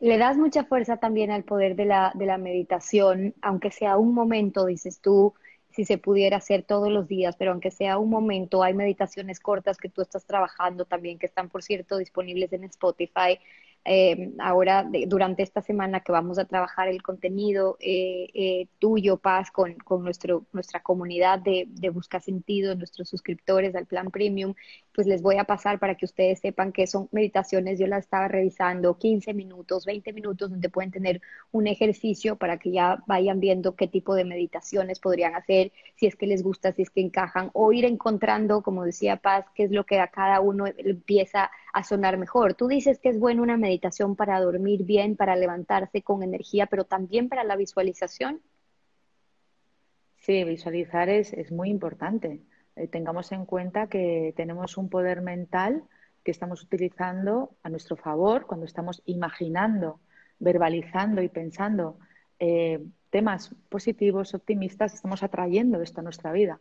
[0.00, 4.14] Le das mucha fuerza también al poder de la, de la meditación, aunque sea un
[4.14, 5.34] momento, dices tú,
[5.72, 9.78] si se pudiera hacer todos los días, pero aunque sea un momento, hay meditaciones cortas
[9.78, 13.38] que tú estás trabajando también, que están, por cierto, disponibles en Spotify.
[13.84, 19.50] Eh, ahora, durante esta semana que vamos a trabajar el contenido eh, eh, tuyo, Paz,
[19.50, 24.54] con, con nuestro, nuestra comunidad de, de Busca Sentido, nuestros suscriptores al plan premium,
[24.94, 28.28] pues les voy a pasar para que ustedes sepan que son meditaciones, yo las estaba
[28.28, 33.74] revisando, 15 minutos, 20 minutos, donde pueden tener un ejercicio para que ya vayan viendo
[33.74, 37.50] qué tipo de meditaciones podrían hacer, si es que les gusta, si es que encajan,
[37.54, 41.84] o ir encontrando, como decía Paz, qué es lo que a cada uno empieza a
[41.84, 42.54] sonar mejor.
[42.54, 46.84] Tú dices que es buena una meditación para dormir bien, para levantarse con energía, pero
[46.84, 48.42] también para la visualización.
[50.16, 52.40] Sí, visualizar es, es muy importante
[52.76, 55.84] eh, tengamos en cuenta que tenemos un poder mental
[56.24, 60.00] que estamos utilizando a nuestro favor cuando estamos imaginando,
[60.38, 61.98] verbalizando y pensando
[62.38, 62.80] eh,
[63.10, 66.60] temas positivos, optimistas, estamos atrayendo esto a nuestra vida.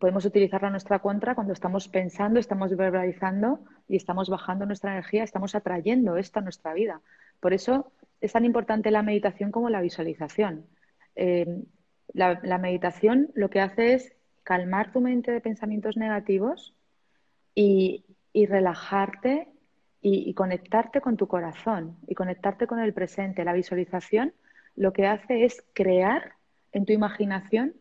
[0.00, 5.24] podemos utilizarla a nuestra contra cuando estamos pensando, estamos verbalizando y estamos bajando nuestra energía,
[5.24, 7.00] estamos atrayendo esto a nuestra vida.
[7.40, 10.66] Por eso es tan importante la meditación como la visualización.
[11.16, 11.64] Eh,
[12.12, 14.12] la, meditación lo que hace es
[14.48, 16.74] calmar tu mente de pensamientos negativos
[17.54, 19.46] y, relajarte
[20.00, 23.44] y, conectarte con tu corazón y conectarte con el presente.
[23.44, 24.32] La visualización
[24.74, 26.32] lo que hace es crear
[26.72, 27.74] en tu imaginación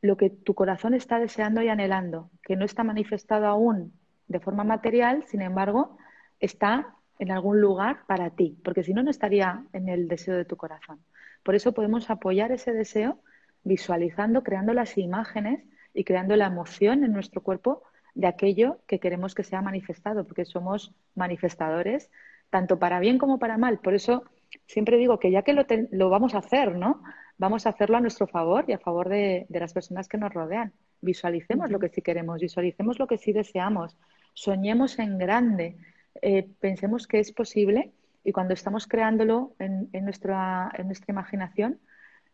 [0.00, 3.92] lo que tu corazón está deseando y anhelando, que no está manifestado aún
[4.28, 5.98] de forma material, sin embargo,
[6.38, 10.44] está en algún lugar para ti, porque si no, no estaría en el deseo de
[10.44, 11.00] tu corazón.
[11.42, 13.18] Por eso podemos apoyar ese deseo
[13.64, 15.64] visualizando, creando las imágenes
[15.96, 17.82] y creando la emoción en nuestro cuerpo
[18.14, 22.10] de aquello que queremos que sea manifestado, porque somos manifestadores,
[22.50, 23.78] tanto para bien como para mal.
[23.78, 24.24] Por eso
[24.66, 27.02] siempre digo que ya que lo, lo vamos a hacer, ¿no?
[27.38, 30.72] Vamos a hacerlo a nuestro favor y a favor de, las personas que nos rodean.
[31.00, 33.96] Visualicemos lo que sí queremos, visualicemos lo que sí deseamos,
[34.34, 35.76] soñemos en grande,
[36.20, 41.78] eh, pensemos que es posible y cuando estamos creándolo en, nuestra, en nuestra imaginación,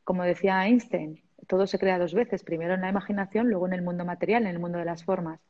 [0.05, 3.83] como decía Einstein, todo se crea dos veces, primero en la imaginación, luego en el
[3.83, 5.41] mundo material, en el mundo de las formas,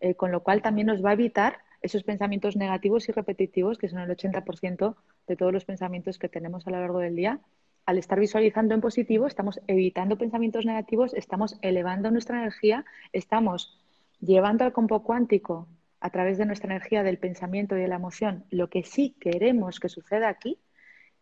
[0.00, 3.88] eh, con lo cual también nos va a evitar esos pensamientos negativos y repetitivos, que
[3.88, 7.40] son el 80% de todos los pensamientos que tenemos a lo largo del día.
[7.86, 13.80] Al estar visualizando en positivo, estamos evitando pensamientos negativos, estamos elevando nuestra energía, estamos
[14.20, 15.66] llevando al campo cuántico
[16.00, 19.80] a través de nuestra energía del pensamiento y de la emoción lo que sí queremos
[19.80, 20.58] que suceda aquí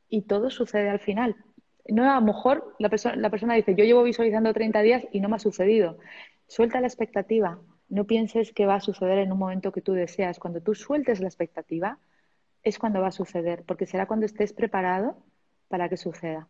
[0.08, 1.36] y todo sucede al final.
[1.88, 5.20] No, a lo mejor la, persona, la persona dice, yo llevo visualizando 30 días y
[5.20, 5.98] no me ha sucedido.
[6.46, 10.38] Suelta la expectativa, no pienses que va a suceder en un momento que tú deseas.
[10.38, 11.98] Cuando tú sueltes la expectativa,
[12.62, 15.16] es cuando va a suceder, porque será cuando estés preparado
[15.68, 16.48] para que suceda.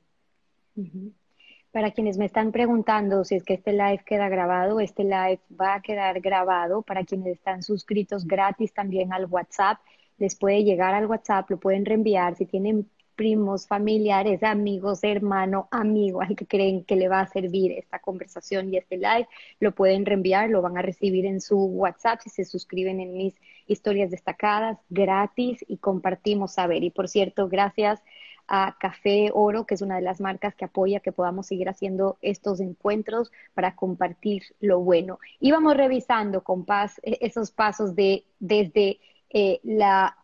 [1.71, 5.75] Para quienes me están preguntando si es que este live queda grabado, este live va
[5.75, 6.83] a quedar grabado.
[6.83, 9.79] Para quienes están suscritos gratis también al WhatsApp,
[10.19, 12.35] les puede llegar al WhatsApp, lo pueden reenviar.
[12.37, 17.73] Si tienen primos, familiares, amigos, hermano, amigo al que creen que le va a servir
[17.73, 19.27] esta conversación y este live,
[19.59, 23.35] lo pueden reenviar, lo van a recibir en su WhatsApp si se suscriben en mis
[23.67, 26.85] historias destacadas, gratis y compartimos saber.
[26.85, 28.01] Y por cierto, gracias
[28.47, 32.19] a Café Oro, que es una de las marcas que apoya que podamos seguir haciendo
[32.23, 35.19] estos encuentros para compartir lo bueno.
[35.41, 39.01] Íbamos revisando con paz e-, esos pasos de desde
[39.31, 40.17] eh, la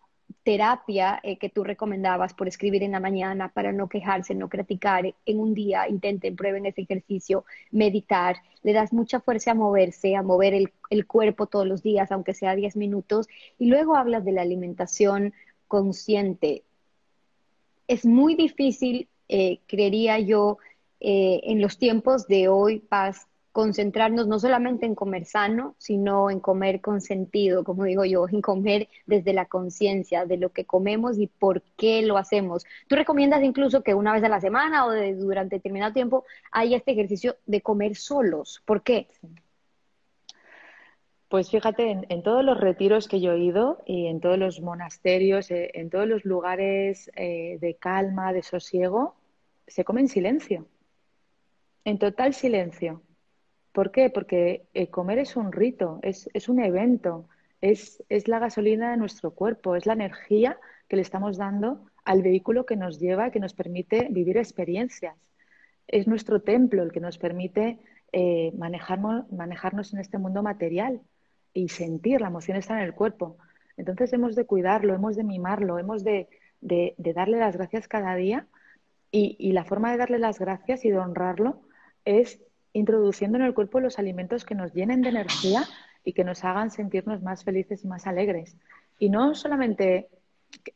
[0.44, 5.14] terapia eh, que tú recomendabas por escribir en la mañana para no quejarse, no criticar
[5.24, 10.22] en un día, intenten, prueben ese ejercicio, meditar, le das mucha fuerza a moverse, a
[10.22, 13.26] mover el, el cuerpo todos los días, aunque sea 10 minutos,
[13.58, 15.32] y luego hablas de la alimentación
[15.66, 16.62] consciente.
[17.88, 20.58] Es muy difícil, eh, creería yo,
[21.00, 26.40] eh, en los tiempos de hoy, Paz, concentrarnos no solamente en comer sano, sino en
[26.40, 31.18] comer con sentido, como digo yo, en comer desde la conciencia de lo que comemos
[31.20, 32.66] y por qué lo hacemos.
[32.88, 36.90] Tú recomiendas incluso que una vez a la semana o durante determinado tiempo haya este
[36.90, 38.60] ejercicio de comer solos.
[38.64, 39.06] ¿Por qué?
[41.28, 45.52] Pues fíjate, en, todos los retiros que yo he ido y en todos los monasterios,
[45.52, 49.14] eh, en todos los lugares eh, de calma, de sosiego,
[49.68, 50.66] se come en silencio,
[51.84, 53.00] en total silencio.
[53.74, 54.08] ¿Por qué?
[54.08, 57.28] Porque eh, comer es un rito, es, un evento,
[57.60, 62.66] es, la gasolina de nuestro cuerpo, es la energía que le estamos dando al vehículo
[62.66, 65.16] que nos lleva, que nos permite vivir experiencias.
[65.88, 67.80] Es nuestro templo el que nos permite
[68.12, 71.00] eh, manejarnos, en este mundo material
[71.52, 73.38] y sentir, la emoción está en el cuerpo.
[73.76, 76.28] Entonces hemos de cuidarlo, hemos de mimarlo, hemos de,
[76.60, 78.46] darle las gracias cada día
[79.10, 81.62] y, y, la forma de darle las gracias y de honrarlo
[82.04, 82.40] es
[82.74, 85.64] introduciendo en el cuerpo los alimentos que nos llenen de energía
[86.04, 88.58] y que nos hagan sentirnos más felices y más alegres.
[88.98, 90.08] Y no solamente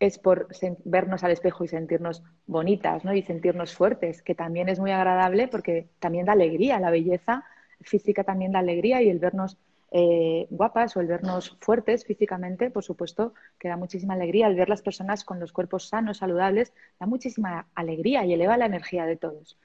[0.00, 0.48] es por
[0.84, 3.14] vernos al espejo y sentirnos bonitas ¿no?
[3.14, 7.44] y sentirnos fuertes, que también es muy agradable porque también da alegría, la belleza
[7.80, 9.58] física también da alegría y el vernos
[9.90, 14.48] eh, guapas o el vernos fuertes físicamente, por supuesto, que da muchísima alegría.
[14.48, 18.66] El ver las personas con los cuerpos sanos, saludables, da muchísima alegría y eleva la
[18.66, 19.58] energía de todos.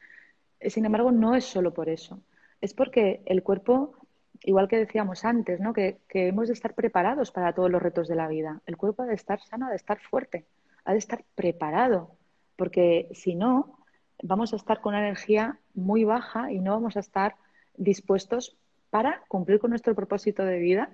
[0.70, 2.22] Sin embargo, no es solo por eso.
[2.62, 3.96] Es porque el cuerpo,
[4.44, 5.74] igual que decíamos antes, ¿no?
[5.74, 8.62] que, hemos de estar preparados para todos los retos de la vida.
[8.66, 10.46] El cuerpo ha de estar sano, ha de estar fuerte,
[10.86, 12.16] ha de estar preparado.
[12.56, 13.80] Porque si no,
[14.22, 17.36] vamos a estar con una energía muy baja y no vamos a estar
[17.76, 18.58] dispuestos
[18.90, 20.92] para cumplir con nuestro propósito de vida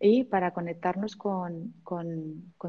[0.00, 1.72] y para conectarnos con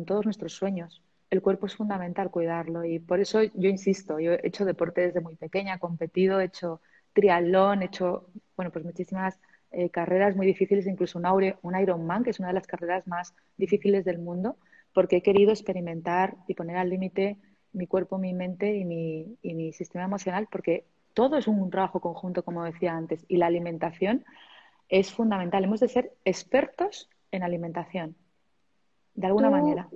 [0.05, 4.47] todos nuestros sueños el cuerpo es fundamental cuidarlo y por eso yo insisto, yo he
[4.47, 6.81] hecho deporte desde muy pequeña, he competido, he hecho
[7.13, 9.39] triatlón, he hecho, bueno, pues muchísimas
[9.71, 13.35] eh, carreras muy difíciles, incluso un, un Ironman, que es una de las carreras más
[13.57, 14.57] difíciles del mundo,
[14.93, 17.37] porque he querido experimentar y poner al límite
[17.73, 21.99] mi cuerpo, mi mente y mi, y mi sistema emocional, porque todo es un trabajo
[21.99, 24.25] conjunto, como decía antes, y la alimentación
[24.87, 25.63] es fundamental.
[25.63, 28.15] Hemos de ser expertos en alimentación,
[29.13, 29.87] de alguna manera.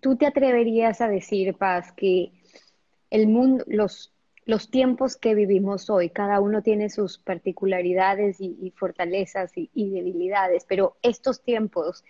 [0.00, 2.32] ¿Tú te atreverías a decir, Paz, que
[3.10, 4.12] el mundo, los,
[4.44, 10.96] los tiempos que vivimos hoy, cada uno tiene sus particularidades y, fortalezas y, debilidades, pero
[11.02, 12.04] estos tiempos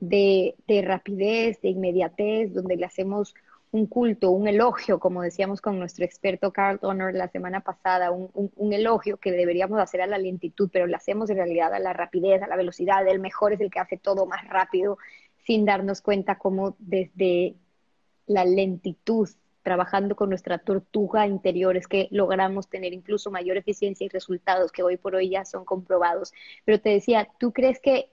[0.00, 3.34] de, de rapidez, de inmediatez, donde le hacemos
[3.70, 8.72] un culto, un elogio, como decíamos con nuestro experto Carl Donner la semana pasada, un,
[8.72, 12.42] elogio que deberíamos hacer a la lentitud, pero lo hacemos en realidad a la rapidez,
[12.42, 14.98] a la velocidad, el mejor es el que hace todo más rápido,
[15.48, 17.54] sin darnos cuenta cómo desde
[18.26, 19.30] la lentitud,
[19.62, 24.82] trabajando con nuestra tortuga interior, es que logramos tener incluso mayor eficiencia y resultados que
[24.82, 26.34] hoy por hoy ya son comprobados.
[26.66, 28.10] Pero te decía, ¿tú crees que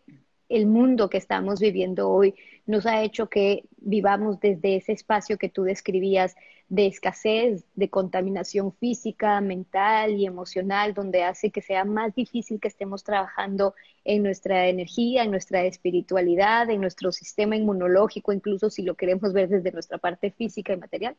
[0.50, 5.50] el mundo que estamos viviendo hoy nos ha hecho que vivamos desde ese espacio que
[5.50, 6.36] tú describías
[6.68, 12.68] de escasez, de contaminación física, mental y emocional, donde hace que sea más difícil que
[12.68, 18.96] estemos trabajando en nuestra energía, en nuestra espiritualidad, en nuestro sistema inmunológico, incluso si lo
[18.96, 21.16] queremos ver desde nuestra parte física y material.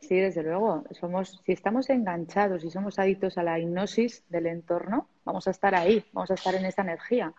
[0.00, 0.84] Sí, desde luego.
[0.92, 5.74] Somos, si estamos enganchados y somos adictos a la hipnosis del entorno, vamos a estar
[5.74, 7.34] ahí, vamos a estar en esa energía.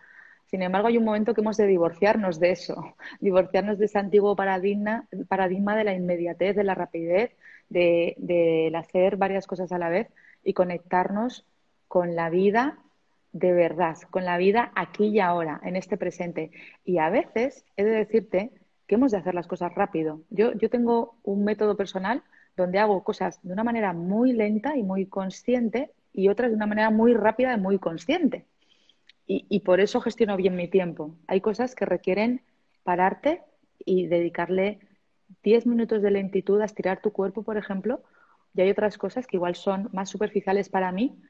[0.48, 4.34] Sin embargo, hay un momento que hemos de divorciarnos de eso, divorciarnos de ese antiguo
[4.34, 7.36] paradigma, paradigma de la inmediatez, de la rapidez,
[7.68, 10.08] de, hacer varias cosas a la vez
[10.42, 11.44] y conectarnos
[11.86, 12.78] con la vida
[13.32, 16.50] de verdad, con la vida aquí y ahora, en este presente.
[16.82, 18.50] Y a veces he de decirte
[18.86, 20.22] que hemos de hacer las cosas rápido.
[20.30, 22.22] Yo, yo tengo un método personal
[22.56, 26.66] donde hago cosas de una manera muy lenta y muy consciente y otras de una
[26.66, 28.46] manera muy rápida y muy consciente
[29.30, 31.14] y, por eso gestiono bien mi tiempo.
[31.26, 32.42] Hay cosas que requieren
[32.82, 33.42] pararte
[33.78, 34.80] y dedicarle
[35.42, 38.02] 10 minutos de lentitud a estirar tu cuerpo, por ejemplo,
[38.54, 41.20] y hay otras cosas que igual son más superficiales para mí,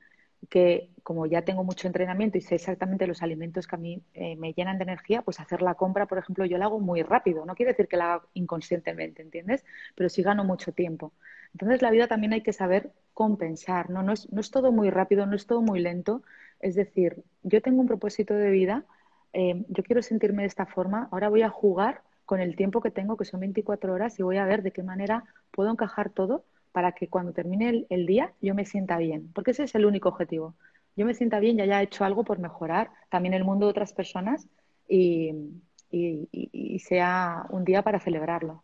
[0.48, 4.36] que como ya tengo mucho entrenamiento y sé exactamente los alimentos que a mí eh,
[4.36, 7.44] me llenan de energía, pues hacer la compra, por ejemplo, yo la hago muy rápido.
[7.44, 9.64] No quiere decir que la haga inconscientemente, ¿entiendes?
[9.94, 11.12] Pero sí gano mucho tiempo.
[11.52, 14.02] Entonces la vida también hay que saber compensar, ¿no?
[14.02, 16.22] No es, no es todo muy rápido, no es todo muy lento,
[16.60, 18.84] es decir, yo tengo un propósito de vida,
[19.32, 22.90] eh, yo quiero sentirme de esta forma, ahora voy a jugar con el tiempo que
[22.90, 26.44] tengo, que son 24 horas, y voy a ver de qué manera puedo encajar todo
[26.72, 30.08] para que cuando termine el, día yo me sienta bien, porque ese es el único
[30.08, 30.54] objetivo.
[30.96, 33.92] Yo me sienta bien y haya hecho algo por mejorar también el mundo de otras
[33.92, 34.48] personas
[34.88, 35.32] y,
[36.80, 38.62] sea un día para celebrarlo.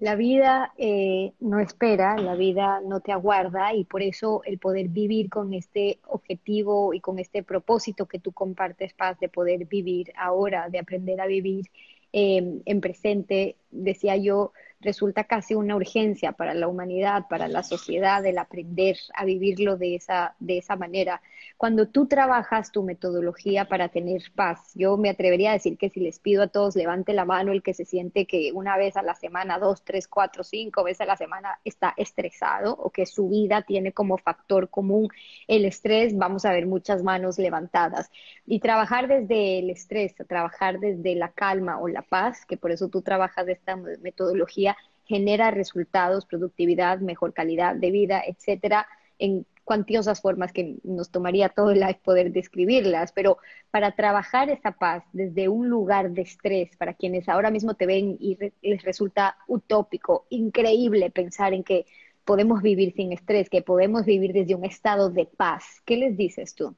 [0.00, 4.88] La vida eh, no espera, la vida no te aguarda y por eso el poder
[4.88, 10.10] vivir con este objetivo y con este propósito que tú compartes, Paz, de poder vivir
[10.16, 11.66] ahora, de aprender a vivir
[12.14, 18.24] eh, en presente, decía yo, resulta casi una urgencia para la humanidad, para la sociedad,
[18.24, 21.20] el aprender a vivirlo de esa, de esa manera.
[21.56, 26.00] Cuando tú trabajas tu metodología para tener paz, yo me atrevería a decir que si
[26.00, 29.02] les pido a todos, levante la mano el que se siente que una vez a
[29.02, 33.28] la semana, dos, tres, cuatro, cinco veces a la semana está estresado o que su
[33.28, 35.08] vida tiene como factor común
[35.48, 38.10] el estrés, vamos a ver muchas manos levantadas.
[38.46, 42.88] Y trabajar desde el estrés, trabajar desde la calma o la paz, que por eso
[42.88, 44.69] tú trabajas esta metodología,
[45.10, 48.86] genera resultados, productividad, mejor calidad de vida, etcétera,
[49.18, 53.38] en cuantiosas formas que nos tomaría todo el live poder describirlas, pero
[53.72, 58.16] para trabajar esa paz desde un lugar de estrés, para quienes ahora mismo te ven
[58.20, 61.86] y les resulta utópico, increíble pensar en que
[62.24, 66.54] podemos vivir sin estrés, que podemos vivir desde un estado de paz, ¿qué les dices
[66.54, 66.76] tú?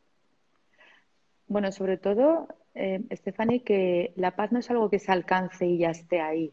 [1.49, 5.77] Bueno, sobre todo, eh, Stephanie, que la paz no es algo que se alcance y
[5.77, 6.51] ya esté ahí.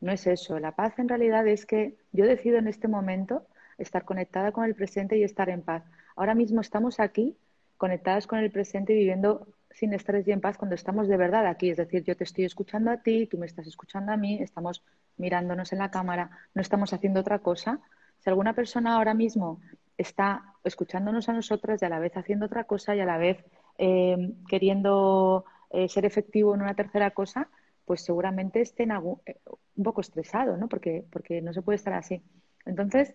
[0.00, 0.58] No es eso.
[0.58, 3.46] La paz en realidad es que yo decido en este momento
[3.78, 5.84] estar conectada con el presente y estar en paz.
[6.16, 7.36] Ahora mismo estamos aquí
[7.76, 11.46] conectadas con el presente y viviendo sin estrés y en paz cuando estamos de verdad
[11.46, 11.70] aquí.
[11.70, 14.82] Es decir, yo te estoy escuchando a ti, tú me estás escuchando a mí, estamos
[15.18, 17.80] mirándonos en la cámara, no estamos haciendo otra cosa.
[18.18, 19.60] Si alguna persona ahora mismo
[19.98, 23.44] está escuchándonos a nosotras y a la vez haciendo otra cosa y a la vez
[23.78, 27.48] eh, queriendo eh, ser efectivo en una tercera cosa,
[27.86, 30.68] pues seguramente estén eh, un poco estresado, ¿no?
[30.68, 32.22] Porque, porque no se puede estar así.
[32.66, 33.14] Entonces,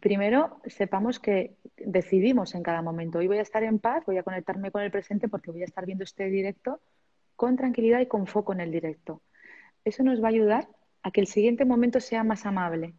[0.00, 3.18] primero sepamos que decidimos en cada momento.
[3.18, 5.64] Hoy voy a estar en paz, voy a conectarme con el presente porque voy a
[5.64, 6.80] estar viendo este directo
[7.34, 9.22] con tranquilidad y con foco en el directo.
[9.84, 10.68] Eso nos va a ayudar
[11.02, 12.94] a que el siguiente momento sea más amable,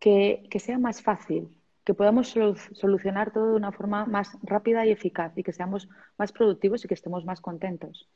[0.00, 1.48] que, que sea más fácil,
[1.84, 5.88] que podamos solucionar todo de una forma más rápida y eficaz y que seamos
[6.18, 8.10] más productivos y que estemos más contentos.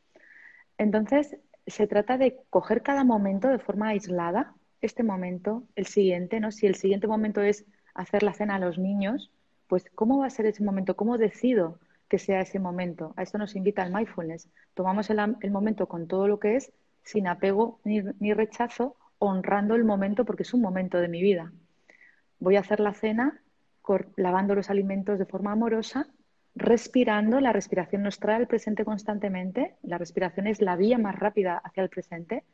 [0.76, 6.52] Entonces, se trata de coger cada momento de forma aislada, este momento, el siguiente, ¿no?
[6.52, 9.30] Si el siguiente momento es hacer la cena a los niños,
[9.66, 10.96] pues ¿cómo va a ser ese momento?
[10.96, 13.14] ¿Cómo decido que sea ese momento?
[13.16, 14.48] A esto nos invita el mindfulness.
[14.74, 19.84] Tomamos el, momento con todo lo que es, sin apego ni, ni rechazo, honrando el
[19.84, 21.52] momento porque es un momento de mi vida.
[22.38, 23.40] Voy a hacer la cena
[24.16, 26.08] lavando los alimentos de forma amorosa,
[26.54, 27.40] respirando.
[27.40, 29.76] La respiración nos trae al presente constantemente.
[29.82, 32.44] La respiración es la vía más rápida hacia el presente.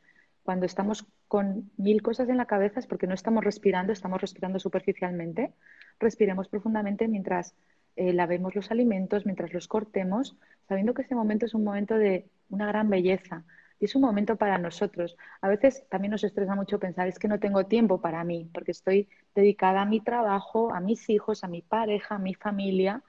[0.43, 4.59] Cuando estamos con mil cosas en la cabeza es porque no estamos respirando, estamos respirando
[4.59, 5.53] superficialmente.
[5.99, 7.55] Respiremos profundamente mientras
[7.95, 10.37] eh, lavemos los alimentos, mientras los cortemos,
[10.67, 13.43] sabiendo que ese momento es un momento de una gran belleza,
[13.81, 15.17] y es un momento para nosotros.
[15.41, 18.71] A veces también nos estresa mucho pensar, es que no tengo tiempo para mí, porque
[18.71, 23.03] estoy dedicada a mi trabajo, a mis hijos, a mi pareja, a mi familia,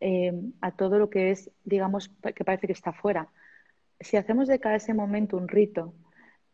[0.00, 3.28] eh, a todo lo que es, digamos, que parece que está fuera.
[4.00, 5.94] Si hacemos de cada ese momento un rito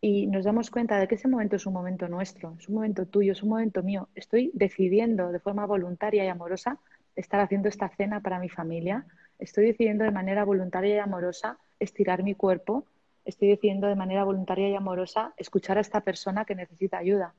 [0.01, 3.07] y nos damos cuenta de que ese momento es un momento nuestro, es un momento
[3.07, 6.79] tuyo, es un momento mío, estoy decidiendo de forma voluntaria y amorosa
[7.17, 9.07] estar haciendo esta cena para mi familia,
[9.39, 12.87] estoy decidiendo de manera voluntaria y amorosa estirar mi cuerpo,
[13.25, 17.35] estoy decidiendo de manera voluntaria y amorosa escuchar a esta persona que necesita ayuda.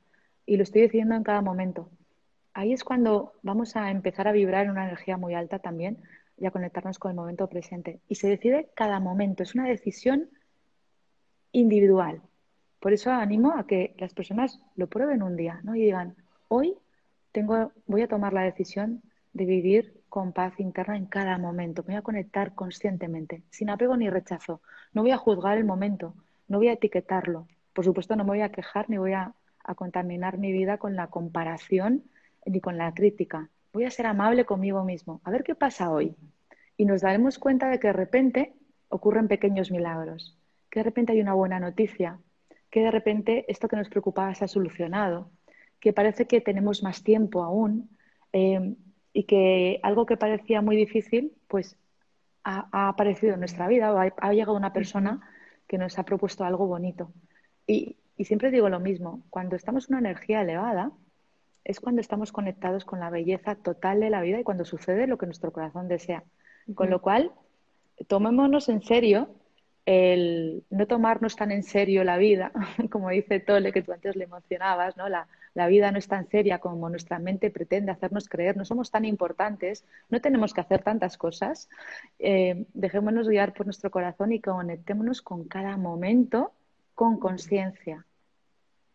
[0.45, 1.89] Y lo estoy diciendo en cada momento.
[2.56, 5.97] Ahí es cuando vamos a empezar a vibrar en una energía muy alta también
[6.38, 7.99] y a conectarnos con el momento presente.
[8.08, 10.30] Y se decide cada momento, es una decisión
[11.51, 12.22] individual.
[12.80, 15.76] Por eso animo a que las personas lo prueben un día ¿no?
[15.76, 16.16] y digan,
[16.47, 16.76] hoy
[17.34, 19.01] tengo, voy a tomar la decisión
[19.34, 21.84] de vivir con paz interna en cada momento.
[21.84, 24.62] Me voy a conectar conscientemente, sin apego ni rechazo.
[24.93, 26.14] No voy a juzgar el momento,
[26.47, 27.49] no voy a etiquetarlo.
[27.74, 29.34] Por supuesto, no me voy a quejar ni voy a,
[29.76, 32.03] contaminar mi vida con la comparación
[32.46, 33.50] ni con la crítica.
[33.74, 35.22] Voy a ser amable conmigo mismo.
[35.24, 36.16] A ver qué pasa hoy.
[36.78, 38.54] Y nos daremos cuenta de que de repente
[38.89, 40.38] ocurren pequeños milagros,
[40.70, 42.20] que de repente hay una buena noticia,
[42.70, 45.32] que de repente esto que nos preocupaba se ha solucionado,
[45.80, 47.89] que parece que tenemos más tiempo aún,
[48.34, 48.76] eh,
[49.16, 51.78] y que algo que parecía muy difícil, pues
[52.43, 55.22] ha, aparecido en nuestra vida o ha, llegado una persona
[55.68, 57.14] que nos ha propuesto algo bonito.
[57.66, 60.91] Y, siempre digo lo mismo, cuando estamos en una energía elevada,
[61.66, 65.18] es cuando estamos conectados con la belleza total de la vida y cuando sucede lo
[65.18, 66.24] que nuestro corazón desea.
[66.74, 67.32] Con lo cual,
[68.07, 69.30] tomémonos en serio
[69.86, 72.51] el no tomarnos tan en serio la vida,
[72.91, 75.09] como dice Tole, que tú antes le mencionabas, ¿no?
[75.09, 78.91] La, la vida no es tan seria como nuestra mente pretende hacernos creer, no somos
[78.91, 81.70] tan importantes, no tenemos que hacer tantas cosas.
[82.20, 86.51] Eh, dejémonos guiar por nuestro corazón y conectémonos con cada momento
[86.93, 88.05] con conciencia.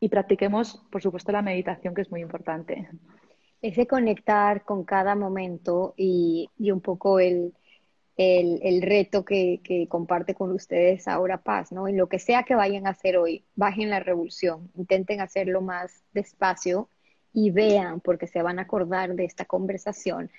[0.01, 2.89] Y practiquemos, por supuesto, la meditación, que es muy importante.
[3.63, 7.53] Ese conectar con cada momento y, y un poco el,
[8.23, 11.89] el, reto que, comparte con ustedes ahora Paz, ¿no?
[11.89, 16.05] En lo que sea que vayan a hacer hoy, bajen la revolución, intenten hacerlo más
[16.13, 16.89] despacio
[17.33, 20.31] y vean, porque se van a acordar de esta conversación,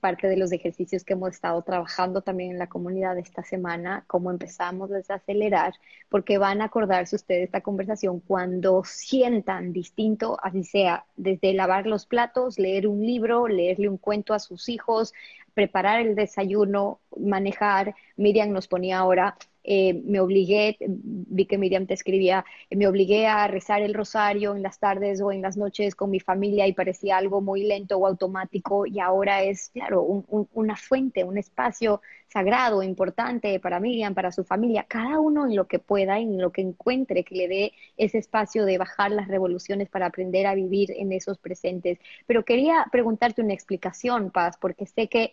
[0.00, 4.30] parte de los ejercicios que hemos estado trabajando también en la comunidad esta semana, cómo
[4.30, 5.74] empezamos a desacelerar,
[6.08, 11.86] porque van a acordarse ustedes de esta conversación cuando sientan distinto, así sea, desde lavar
[11.86, 15.12] los platos, leer un libro, leerle un cuento a sus hijos,
[15.54, 17.94] preparar el desayuno, manejar.
[18.16, 23.46] Miriam nos ponía ahora, eh, me obligué, vi que Miriam te escribía, me obligué a
[23.48, 27.16] rezar el rosario en las tardes o en las noches con mi familia y parecía
[27.18, 33.58] algo muy lento o automático y ahora es, claro, una fuente, un espacio sagrado, importante
[33.60, 37.24] para Miriam, para su familia, cada uno en lo que pueda, en lo que encuentre,
[37.24, 41.38] que le dé ese espacio de bajar las revoluciones para aprender a vivir en esos
[41.38, 41.98] presentes.
[42.26, 45.32] Pero quería preguntarte una explicación, Paz, porque sé que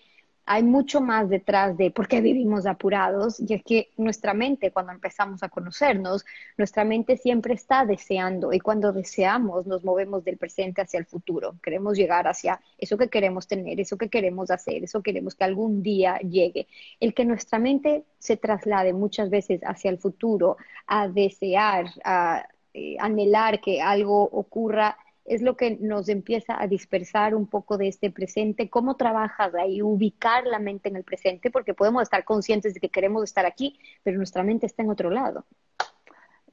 [0.49, 4.93] hay mucho más detrás de por qué vivimos apurados y es que nuestra mente cuando
[4.93, 6.25] empezamos a conocernos,
[6.57, 11.55] nuestra mente siempre está deseando y cuando deseamos nos movemos del presente hacia el futuro.
[11.61, 15.83] Queremos llegar hacia eso que queremos tener, eso que queremos hacer, eso queremos que algún
[15.83, 16.67] día llegue.
[17.01, 20.55] El que nuestra mente se traslade muchas veces hacia el futuro,
[20.87, 24.97] a desear, a eh, anhelar que algo ocurra
[25.28, 28.69] es lo que nos empieza a dispersar un poco de este presente.
[28.69, 29.82] ¿Cómo trabajas ahí?
[29.82, 33.78] Ubicar la mente en el presente, porque podemos estar conscientes de que queremos estar aquí,
[34.03, 35.45] pero nuestra mente está en otro lado.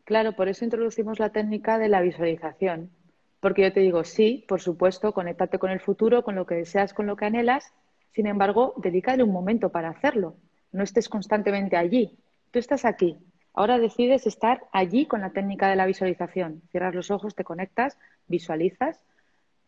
[0.03, 2.91] Claro, por eso introducimos la técnica de la visualización.
[3.39, 6.93] Porque yo te digo, sí, por supuesto, conéctate con el futuro, con lo que deseas,
[6.93, 7.72] con lo que anhelas.
[8.12, 10.35] Sin embargo, dedícale un momento para hacerlo.
[10.72, 12.18] No estés constantemente allí.
[12.51, 13.18] Tú estás aquí,
[13.55, 16.62] Ahora decides estar allí con la técnica de la visualización.
[16.70, 17.96] Cierras los ojos, te conectas,
[18.26, 19.05] visualizas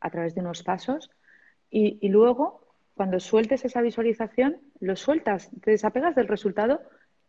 [0.00, 1.10] a través de unos pasos
[1.70, 2.60] y, luego,
[2.94, 6.80] cuando sueltes esa visualización, lo sueltas, te desapegas del resultado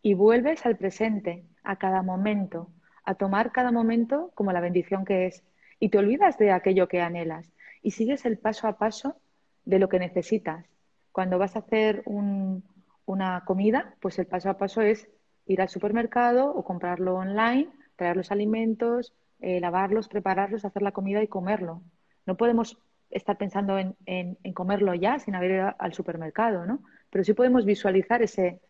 [0.02, 2.70] y vuelves al presente, a cada momento,
[3.04, 5.44] a tomar cada momento como la bendición que es.
[5.78, 7.52] Y te olvidas de aquello que anhelas
[7.82, 9.16] y sigues el paso a paso
[9.64, 10.66] de lo que necesitas.
[11.12, 15.08] Cuando vas a hacer una comida, pues el paso a paso es
[15.48, 21.22] ir al supermercado o comprarlo online, traer los alimentos, eh, lavarlos, prepararlos, hacer la comida
[21.22, 21.82] y comerlo.
[22.26, 22.78] No podemos
[23.10, 23.96] estar pensando en,
[24.54, 26.82] comerlo ya sin haber ido al supermercado, ¿no?
[27.10, 28.60] Pero sí podemos visualizar ese,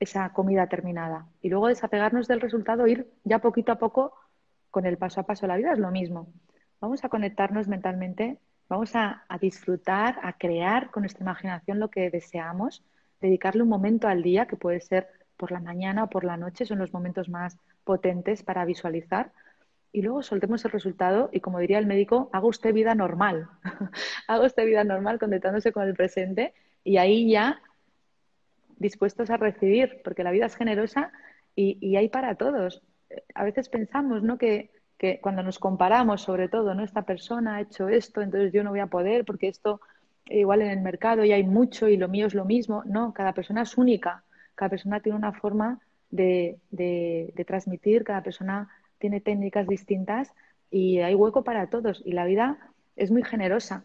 [0.00, 4.14] esa comida terminada y luego desapegarnos del resultado, ir ya poquito a poco
[4.70, 5.46] con el paso a paso.
[5.46, 6.26] La vida es lo mismo.
[6.80, 12.10] Vamos a conectarnos mentalmente, vamos a, a disfrutar, a crear con nuestra imaginación lo que
[12.10, 12.82] deseamos,
[13.20, 15.08] dedicarle un momento al día, que puede ser
[15.44, 19.30] por la mañana o por la noche, son los momentos más potentes para visualizar
[19.92, 23.46] y luego soltemos el resultado y como diría el médico, haga usted vida normal,
[24.26, 27.60] haga usted vida normal conectándose con el presente y ahí ya
[28.78, 31.12] dispuestos a recibir, porque la vida es generosa
[31.54, 32.82] y, hay para todos.
[33.34, 34.38] A veces pensamos ¿no?
[34.38, 36.82] que, que, cuando nos comparamos, sobre todo, ¿no?
[36.82, 39.82] esta persona ha hecho esto, entonces yo no voy a poder porque esto
[40.26, 42.82] igual en el mercado ya hay mucho y lo mío es lo mismo.
[42.86, 44.23] No, cada persona es única,
[44.54, 45.80] cada persona tiene una forma
[46.10, 46.58] de,
[47.46, 50.32] transmitir, cada persona tiene técnicas distintas
[50.70, 52.02] y hay hueco para todos.
[52.04, 52.58] Y la vida
[52.96, 53.84] es muy generosa.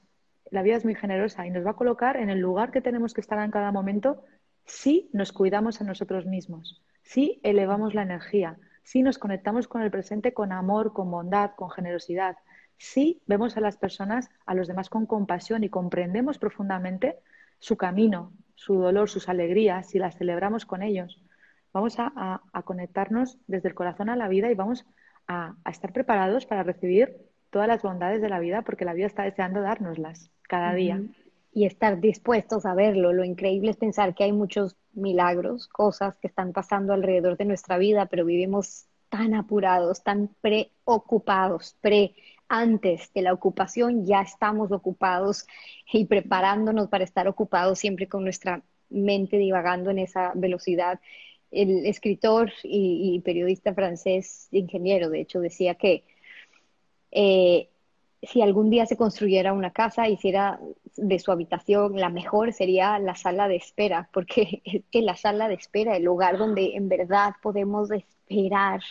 [0.52, 3.14] La vida es muy generosa y nos va a colocar en el lugar que tenemos
[3.14, 4.24] que estar en cada momento
[4.66, 9.92] si nos cuidamos a nosotros mismos, si elevamos la energía, si nos conectamos con el
[9.92, 12.38] presente con amor, con bondad, con generosidad,
[12.78, 17.20] si vemos a las personas, a los demás con compasión y comprendemos profundamente
[17.60, 21.22] su camino, su dolor, sus alegrías, si las celebramos con ellos.
[21.72, 24.86] Vamos a, conectarnos desde el corazón a la vida y vamos
[25.28, 27.16] a, estar preparados para recibir
[27.52, 31.02] todas las bondades de la vida, porque la vida está deseando dárnoslas cada día.
[31.54, 33.14] Y estar dispuestos a verlo.
[33.14, 37.78] Lo increíble es pensar que hay muchos milagros, cosas que están pasando alrededor de nuestra
[37.78, 42.14] vida, pero vivimos tan apurados, tan preocupados, pre
[42.50, 45.46] antes de la ocupación ya estamos ocupados
[45.94, 51.00] y preparándonos para estar ocupados siempre con nuestra mente divagando en esa velocidad.
[51.52, 56.04] El escritor y, periodista francés, ingeniero, de hecho, decía que
[57.12, 57.70] eh,
[58.22, 60.60] si algún día se construyera una casa, hiciera
[60.98, 65.48] de su habitación la mejor sería la sala de espera, porque es que la sala
[65.48, 68.82] de espera, el lugar donde en verdad podemos esperar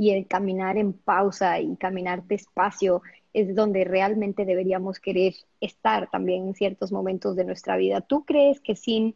[0.00, 3.02] y el caminar en pausa y caminar despacio
[3.34, 8.00] es donde realmente deberíamos querer estar también en ciertos momentos de nuestra vida.
[8.00, 9.14] ¿Tú crees que sin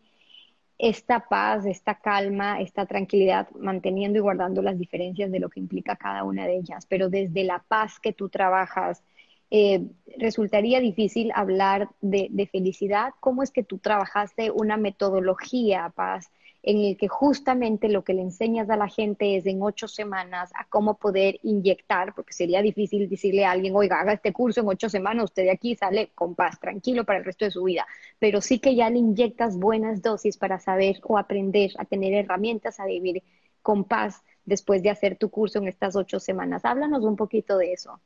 [0.77, 5.97] esta paz, esta calma, esta tranquilidad, manteniendo y guardando las diferencias de lo que implica
[5.97, 6.85] cada una de ellas.
[6.87, 9.03] Pero desde la paz que tú trabajas,
[9.51, 9.87] eh,
[10.19, 13.15] resultaría difícil hablar de, de, felicidad.
[13.21, 16.31] ¿Cómo es que tú trabajaste una metodología, paz?
[16.67, 20.51] En el que justamente lo que le enseñas a la gente es en ocho semanas
[20.57, 24.69] a cómo poder inyectar, porque sería difícil decirle a alguien, oiga, haga este curso en
[24.69, 27.87] ocho semanas, usted de aquí sale con paz, tranquilo para el resto de su vida,
[28.19, 32.81] pero sí que ya le inyectas buenas dosis para saber o aprender a tener herramientas
[32.81, 33.23] a vivir
[33.61, 36.65] con paz después de hacer tu curso en estas ocho semanas.
[36.65, 38.01] Háblanos un poquito de eso.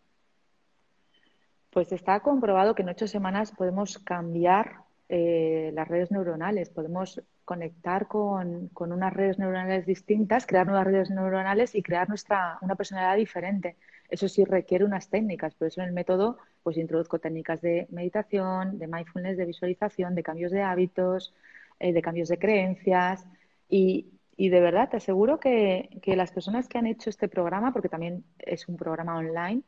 [1.71, 8.09] Pues está comprobado que en ocho semanas podemos cambiar eh, las redes neuronales, podemos conectar
[8.09, 13.77] con, unas redes neuronales distintas, crear nuevas redes neuronales y crear nuestra, una personalidad diferente.
[14.11, 18.79] Eso sí requiere unas técnicas, por eso en el método pues introduzco técnicas de meditación,
[18.79, 21.35] de mindfulness, de visualización, de cambios de hábitos,
[21.81, 23.27] eh, de cambios de creencias
[23.69, 27.89] y, de verdad te aseguro que, que, las personas que han hecho este programa, porque
[27.89, 29.63] también es un programa online,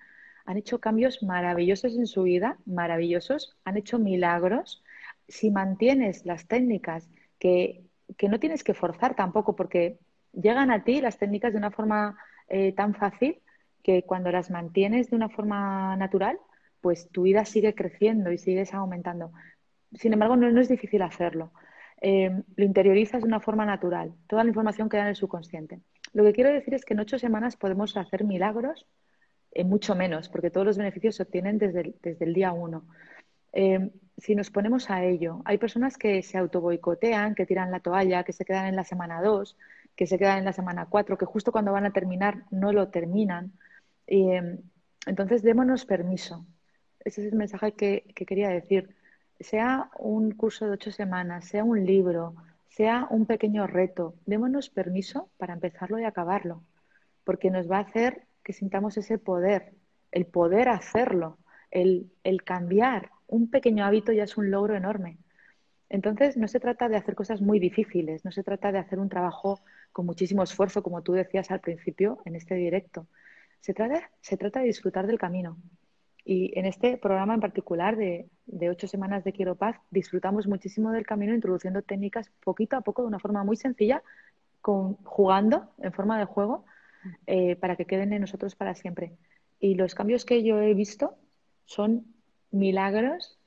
[0.45, 4.83] han hecho cambios maravillosos en su vida, maravillosos, han hecho milagros.
[5.31, 7.09] Si mantienes las técnicas
[7.39, 7.85] que,
[8.29, 9.99] no tienes que forzar tampoco, porque
[10.33, 12.19] llegan a ti las técnicas de una forma
[12.49, 13.41] eh, tan fácil
[13.83, 16.39] que cuando las mantienes de una forma natural,
[16.81, 19.33] pues tu vida sigue creciendo y sigues aumentando.
[19.95, 21.53] Sin embargo, no, es difícil hacerlo.
[22.01, 24.13] Eh, lo interiorizas de una forma natural.
[24.27, 25.81] Toda la información queda en el subconsciente.
[26.13, 28.87] Lo que quiero decir es que en ocho semanas podemos hacer milagros,
[29.53, 32.85] en mucho menos, porque todos los beneficios se obtienen desde desde el día uno.
[33.53, 33.91] Eh,
[34.21, 38.33] si nos ponemos a ello, hay personas que se autoboicotean, que tiran la toalla, que
[38.33, 39.57] se quedan en la semana 2,
[39.97, 42.89] que se quedan en la semana 4, que justo cuando van a terminar no lo
[42.89, 43.53] terminan.
[44.07, 44.59] Eh,
[45.07, 46.45] entonces, démonos permiso.
[47.05, 48.95] Ese es el mensaje que, que quería decir.
[49.39, 52.35] Sea un curso de ocho semanas, sea un libro,
[52.69, 56.63] sea un pequeño reto, démonos permiso para empezarlo y acabarlo,
[57.25, 59.73] porque nos va a hacer que sintamos ese poder,
[60.13, 61.39] el poder hacerlo,
[61.71, 62.11] el
[62.45, 65.19] cambiar, un pequeño hábito ya es un logro enorme.
[65.89, 69.09] Entonces, no se trata de hacer cosas muy difíciles, no se trata de hacer un
[69.09, 69.61] trabajo
[69.93, 73.07] con muchísimo esfuerzo, como tú decías al principio en este directo.
[73.61, 75.57] Se trata, se trata de disfrutar del camino.
[76.25, 78.29] Y en este programa en particular de,
[78.69, 83.09] ocho semanas de Quiero Paz, disfrutamos muchísimo del camino introduciendo técnicas poquito a poco de
[83.09, 84.03] una forma muy sencilla,
[84.61, 86.65] con, jugando en forma de juego,
[87.27, 89.17] eh, para que queden en nosotros para siempre.
[89.59, 91.17] Y los cambios que yo he visto
[91.65, 92.05] son
[92.51, 93.41] milagros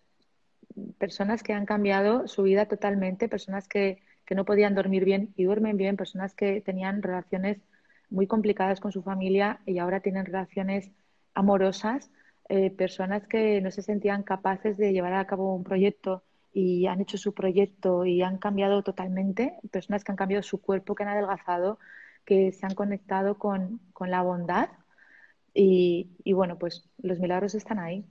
[0.98, 4.02] personas que han cambiado su vida totalmente, personas que,
[4.34, 7.60] no podían dormir bien y duermen bien, personas que tenían relaciones
[8.10, 10.90] muy complicadas con su familia y ahora tienen relaciones
[11.36, 12.10] amorosas,
[12.50, 17.00] eh, personas que no se sentían capaces de llevar a cabo un proyecto y han
[17.00, 21.10] hecho su proyecto y han cambiado totalmente, personas que han cambiado su cuerpo, que han
[21.10, 21.78] adelgazado,
[22.26, 24.70] que se han conectado con, la bondad
[25.54, 28.04] y bueno, pues los milagros están ahí.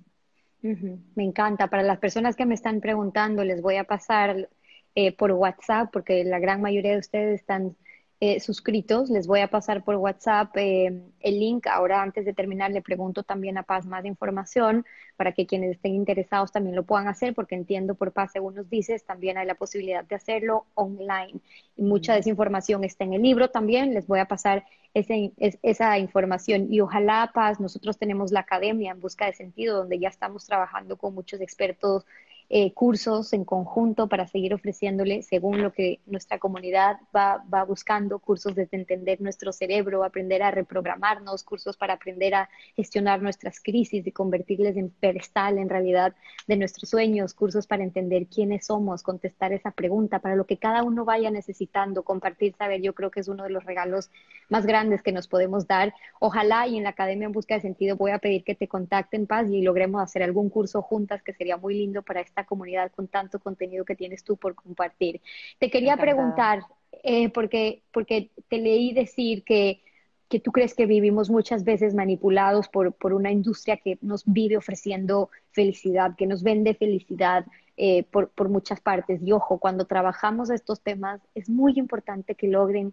[0.62, 1.68] Me encanta.
[1.68, 4.48] Para las personas que me están preguntando, les voy a pasar
[4.94, 7.76] eh, por WhatsApp, porque la gran mayoría de ustedes están
[8.24, 9.10] eh, suscritos.
[9.10, 11.66] Les voy a pasar por WhatsApp eh, el link.
[11.66, 15.96] Ahora, antes de terminar, le pregunto también a Paz más información para que quienes estén
[15.96, 19.56] interesados también lo puedan hacer, porque entiendo por Paz, según nos dices, también hay la
[19.56, 21.40] posibilidad de hacerlo online.
[21.76, 23.92] Y mucha de esa información está en el libro también.
[23.92, 26.72] Les voy a pasar esa información.
[26.72, 30.96] Y ojalá, Paz, nosotros tenemos la academia en busca de sentido, donde ya estamos trabajando
[30.96, 32.06] con muchos expertos
[32.54, 38.18] eh, cursos en conjunto para seguir ofreciéndole, según lo que nuestra comunidad va, va buscando,
[38.18, 44.06] cursos desde entender nuestro cerebro, aprender a reprogramarnos, cursos para aprender a gestionar nuestras crisis
[44.06, 46.14] y convertirles en pedestal en realidad
[46.46, 50.82] de nuestros sueños, cursos para entender quiénes somos, contestar esa pregunta, para lo que cada
[50.82, 54.10] uno vaya necesitando, compartir, saber, yo creo que es uno de los regalos
[54.50, 55.94] más grandes que nos podemos dar.
[56.20, 59.26] Ojalá y en la Academia en Busca de Sentido voy a pedir que te contacten,
[59.26, 63.08] Paz, y logremos hacer algún curso juntas que sería muy lindo para esta comunidad con
[63.08, 65.20] tanto contenido que tienes tú por compartir.
[65.58, 66.64] Te quería preguntar,
[67.02, 69.82] eh, porque, porque te leí decir que,
[70.28, 74.56] que tú crees que vivimos muchas veces manipulados por, por una industria que nos vive
[74.56, 77.44] ofreciendo felicidad, que nos vende felicidad.
[77.78, 79.22] Eh, por, por muchas partes.
[79.22, 82.92] Y ojo, cuando trabajamos estos temas es muy importante que logren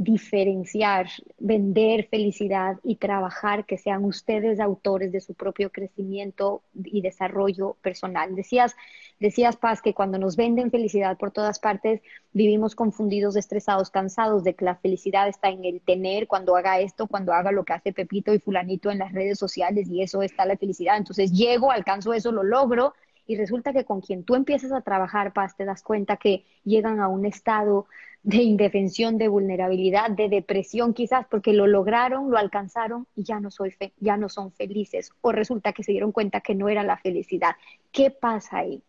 [0.00, 7.76] diferenciar, vender felicidad y trabajar que sean ustedes autores de su propio crecimiento y desarrollo
[7.82, 8.34] personal.
[8.34, 8.74] Decías,
[9.18, 12.00] decías Paz, que cuando nos venden felicidad por todas partes,
[12.32, 17.06] vivimos confundidos, estresados, cansados de que la felicidad está en el tener, cuando haga esto,
[17.06, 20.46] cuando haga lo que hace Pepito y fulanito en las redes sociales y eso está
[20.46, 20.96] la felicidad.
[20.96, 22.94] Entonces llego, alcanzo eso, lo logro
[23.30, 26.98] y resulta que con quien tú empiezas a trabajar, Paz, te das cuenta que llegan
[26.98, 27.86] a un estado
[28.24, 33.52] de indefensión, de vulnerabilidad, de depresión quizás, porque lo lograron, lo alcanzaron y ya no,
[33.52, 35.12] soy ya no son felices.
[35.20, 37.54] O resulta que se dieron cuenta que no era la felicidad.
[37.92, 38.82] ¿Qué pasa ahí?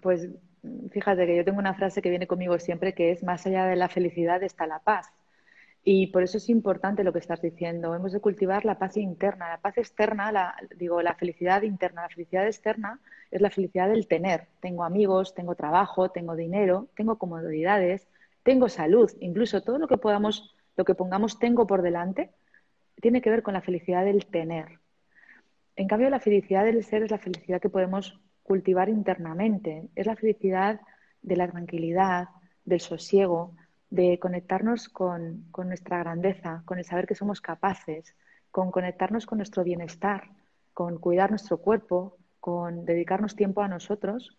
[0.00, 0.30] Pues
[0.90, 3.76] fíjate que yo tengo una frase que viene conmigo siempre que es más allá de
[3.76, 5.12] la felicidad está la paz.
[5.88, 7.94] Y por eso es importante lo que estás diciendo.
[7.94, 9.50] Hemos de cultivar la paz interna.
[9.50, 12.02] La paz externa, la, digo, la felicidad interna.
[12.02, 12.98] La felicidad externa
[13.30, 14.48] es la felicidad del tener.
[14.60, 18.08] Tengo amigos, tengo trabajo, tengo dinero, tengo comodidades,
[18.42, 19.12] tengo salud.
[19.20, 22.32] Incluso todo lo que podamos, lo que pongamos tengo por delante,
[23.00, 24.80] tiene que ver con la felicidad del tener.
[25.76, 29.86] En cambio, la felicidad del ser es la felicidad que podemos cultivar internamente.
[29.94, 30.80] Es la felicidad
[31.22, 32.30] de la tranquilidad,
[32.64, 33.54] del sosiego,
[33.90, 38.14] de conectarnos con, nuestra grandeza, con el saber que somos capaces,
[38.50, 40.30] con conectarnos con nuestro bienestar,
[40.74, 44.38] con cuidar nuestro cuerpo, con dedicarnos tiempo a nosotros,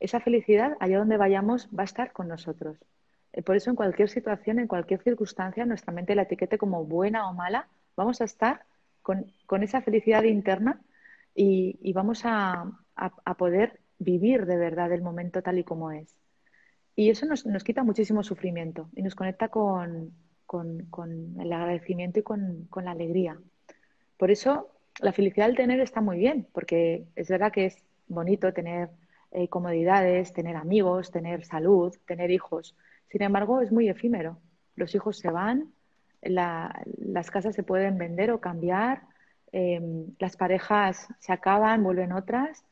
[0.00, 2.78] esa felicidad, allá donde vayamos, va a estar con nosotros.
[3.32, 7.28] Eh, por eso, en cualquier situación, en cualquier circunstancia, nuestra mente la etiquete como buena
[7.28, 8.64] o mala, vamos a estar
[9.00, 9.32] con,
[9.62, 10.80] esa felicidad interna
[11.34, 12.64] y, vamos a
[13.38, 16.21] poder vivir de verdad el momento tal y como es.
[16.94, 20.12] Y eso nos, nos quita muchísimo sufrimiento y nos conecta con,
[21.40, 23.38] el agradecimiento y con, la alegría.
[24.18, 24.70] Por eso
[25.00, 28.90] la felicidad del tener está muy bien, porque es verdad que es bonito tener
[29.30, 32.76] eh, comodidades, tener amigos, tener salud, tener hijos.
[33.08, 34.38] Sin embargo, es muy efímero.
[34.76, 35.72] Los hijos se van,
[36.20, 39.02] las casas se pueden vender o cambiar,
[39.52, 42.64] em, las parejas se acaban, vuelven otras,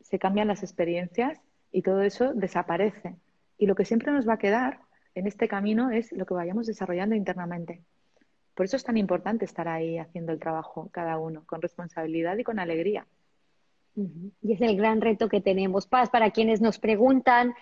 [0.00, 1.40] se cambian las experiencias
[1.70, 3.16] y todo eso desaparece.
[3.58, 4.80] Y lo que siempre nos va a quedar
[5.14, 7.82] en este camino es lo que vayamos desarrollando internamente.
[8.54, 12.44] Por eso es tan importante estar ahí haciendo el trabajo cada uno, con responsabilidad y
[12.44, 13.06] con alegría.
[14.42, 15.86] Y es el gran reto que tenemos.
[15.86, 17.54] Paz, para quienes nos preguntan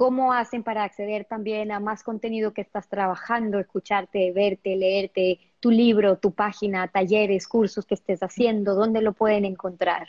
[0.00, 5.70] cómo hacen para acceder también a más contenido que estás trabajando, escucharte, verte, leerte, tu
[5.70, 10.08] libro, tu página, talleres, cursos que estés haciendo, ¿dónde lo pueden encontrar?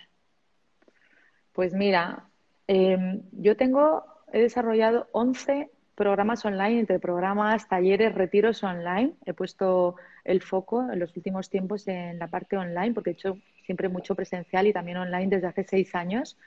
[1.52, 2.30] Pues mira,
[2.68, 9.14] em, yo tengo, he desarrollado 11 programas online, entre programas, talleres, retiros online.
[9.26, 13.38] He puesto el foco en los últimos tiempos en la parte online, porque he hecho
[13.66, 16.38] siempre mucho presencial y también online desde hace seis años.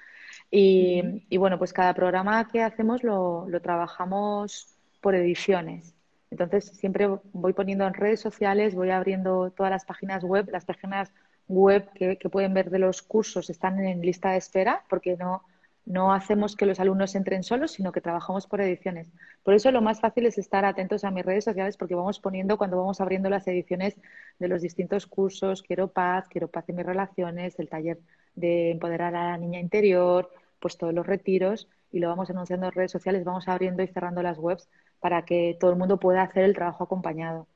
[0.51, 5.95] Y, bueno, pues cada programa que hacemos lo, trabajamos por ediciones.
[6.31, 11.13] Entonces siempre voy poniendo en redes sociales, voy abriendo todas las páginas web, las páginas
[11.47, 15.45] web que, que pueden ver de los cursos están en lista de espera porque no,
[15.87, 19.13] no hacemos que los alumnos entren solos, sino que trabajamos por ediciones.
[19.43, 22.57] Por eso lo más fácil es estar atentos a mis redes sociales porque vamos poniendo
[22.57, 23.97] cuando vamos abriendo las ediciones
[24.39, 27.99] de los distintos cursos, quiero paz, quiero paz en mis relaciones, el taller
[28.35, 32.73] de empoderar a la niña interior, pues todos los retiros y lo vamos anunciando en
[32.73, 34.69] redes sociales, vamos abriendo y cerrando las webs
[35.01, 37.47] para que todo el mundo pueda hacer el trabajo acompañado.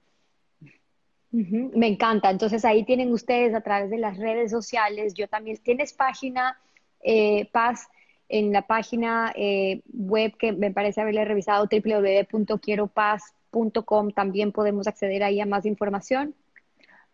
[1.31, 2.31] Me encanta.
[2.31, 5.15] Entonces ahí tienen ustedes a través de las redes sociales.
[5.15, 6.59] Yo también tienes página
[7.01, 7.89] eh, Paz
[8.29, 14.11] en la página eh, web que me parece haberle revisado www.quieropaz.com.
[14.13, 16.35] También podemos acceder ahí a más información.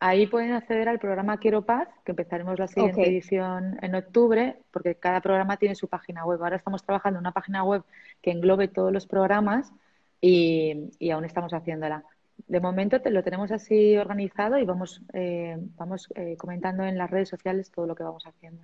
[0.00, 4.96] Ahí pueden acceder al programa Quiero Paz, que empezaremos la siguiente edición en octubre, porque
[4.96, 6.42] cada programa tiene su página web.
[6.42, 7.84] Ahora estamos trabajando en una página web
[8.20, 9.72] que englobe todos los programas
[10.20, 12.04] y, aún estamos haciéndola.
[12.48, 17.08] De momento te, lo tenemos así organizado y vamos, eh, vamos eh, comentando en las
[17.10, 18.60] redes sociales todo lo que vamos haciendo.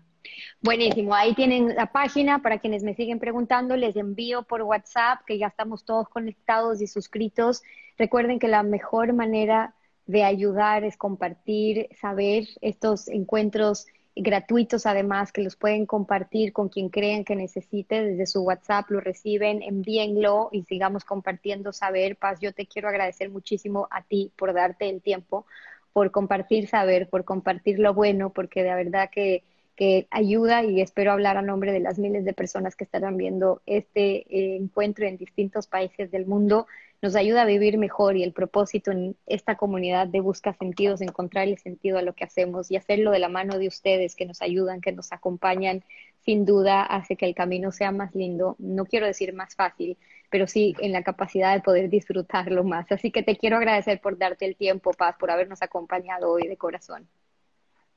[0.60, 5.38] Buenísimo, ahí tienen la página para quienes me siguen preguntando, les envío por WhatsApp que
[5.38, 7.62] ya estamos todos conectados y suscritos.
[7.98, 9.74] Recuerden que la mejor manera
[10.06, 16.88] de ayudar es compartir, saber estos encuentros gratuitos además que los pueden compartir con quien
[16.88, 22.16] crean que necesite desde su WhatsApp, lo reciben, envíenlo y sigamos compartiendo saber.
[22.16, 25.46] Paz, yo te quiero agradecer muchísimo a ti por darte el tiempo,
[25.92, 29.44] por compartir saber, por compartir lo bueno, porque de verdad que,
[29.80, 33.62] que ayuda y espero hablar a nombre de las miles de personas que estarán viendo
[33.64, 36.66] este eh, encuentro en distintos países del mundo
[37.00, 41.56] nos ayuda a vivir mejor y el propósito en esta comunidad de busca sentidos, encontrarle
[41.56, 44.82] sentido a lo que hacemos y hacerlo de la mano de ustedes que nos ayudan,
[44.82, 45.82] que nos acompañan,
[46.26, 48.56] sin duda hace que el camino sea más lindo.
[48.58, 49.96] No quiero decir más fácil,
[50.28, 52.92] pero sí en la capacidad de poder disfrutarlo más.
[52.92, 56.58] Así que te quiero agradecer por darte el tiempo, Paz, por habernos acompañado hoy de
[56.58, 57.08] corazón.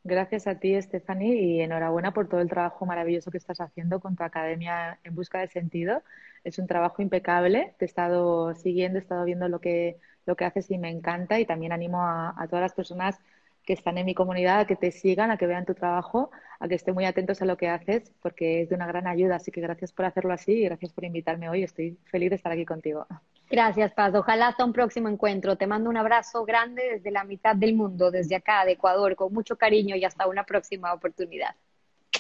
[0.05, 4.15] Gracias a ti, Stephanie, y enhorabuena por todo el trabajo maravilloso que estás haciendo con
[4.17, 6.03] tu academia en busca de sentido.
[6.43, 7.73] Es un trabajo impecable.
[7.79, 11.39] Te he estado siguiendo, he estado viendo lo que, lo que haces y me encanta.
[11.39, 13.17] Y también animo a, todas las personas
[13.65, 16.67] que están en mi comunidad a que te sigan, a que vean tu trabajo, a
[16.67, 19.37] que estén muy atentos a lo que haces, porque es de una gran ayuda.
[19.37, 21.63] Así que gracias por hacerlo así y gracias por invitarme hoy.
[21.63, 23.07] Estoy feliz de estar aquí contigo.
[23.49, 24.15] Gracias, Paz.
[24.15, 25.55] Ojalá hasta un próximo encuentro.
[25.57, 29.33] Te mando un abrazo grande desde la mitad del mundo, desde acá, de Ecuador, con
[29.33, 31.55] mucho cariño y hasta una próxima oportunidad.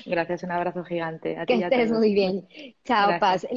[0.05, 1.37] Gracias, un abrazo gigante.
[1.37, 2.47] A que estés muy bien.
[2.83, 3.47] Chao, Paz.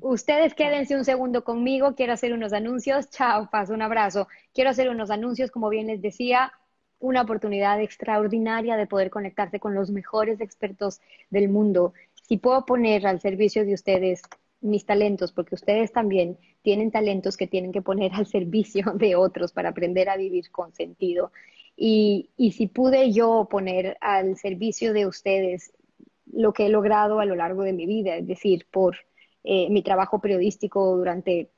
[0.00, 1.94] Ustedes quédense un segundo conmigo.
[1.94, 3.08] Quiero hacer unos anuncios.
[3.10, 3.70] Chao, Paz.
[3.70, 4.26] Un abrazo.
[4.52, 6.52] Quiero hacer unos anuncios, como bien les decía,
[6.98, 11.00] una oportunidad extraordinaria de poder conectarse con los mejores expertos
[11.30, 11.92] del mundo.
[12.14, 14.22] Si puedo poner al servicio de ustedes
[14.60, 19.52] mis talentos, porque ustedes también tienen talentos que tienen que poner al servicio de otros
[19.52, 21.32] para aprender a vivir con sentido.
[21.76, 25.72] Y, y si pude yo poner al servicio de ustedes
[26.32, 28.96] lo que he logrado a lo largo de mi vida, es decir, por
[29.44, 31.50] eh, mi trabajo periodístico durante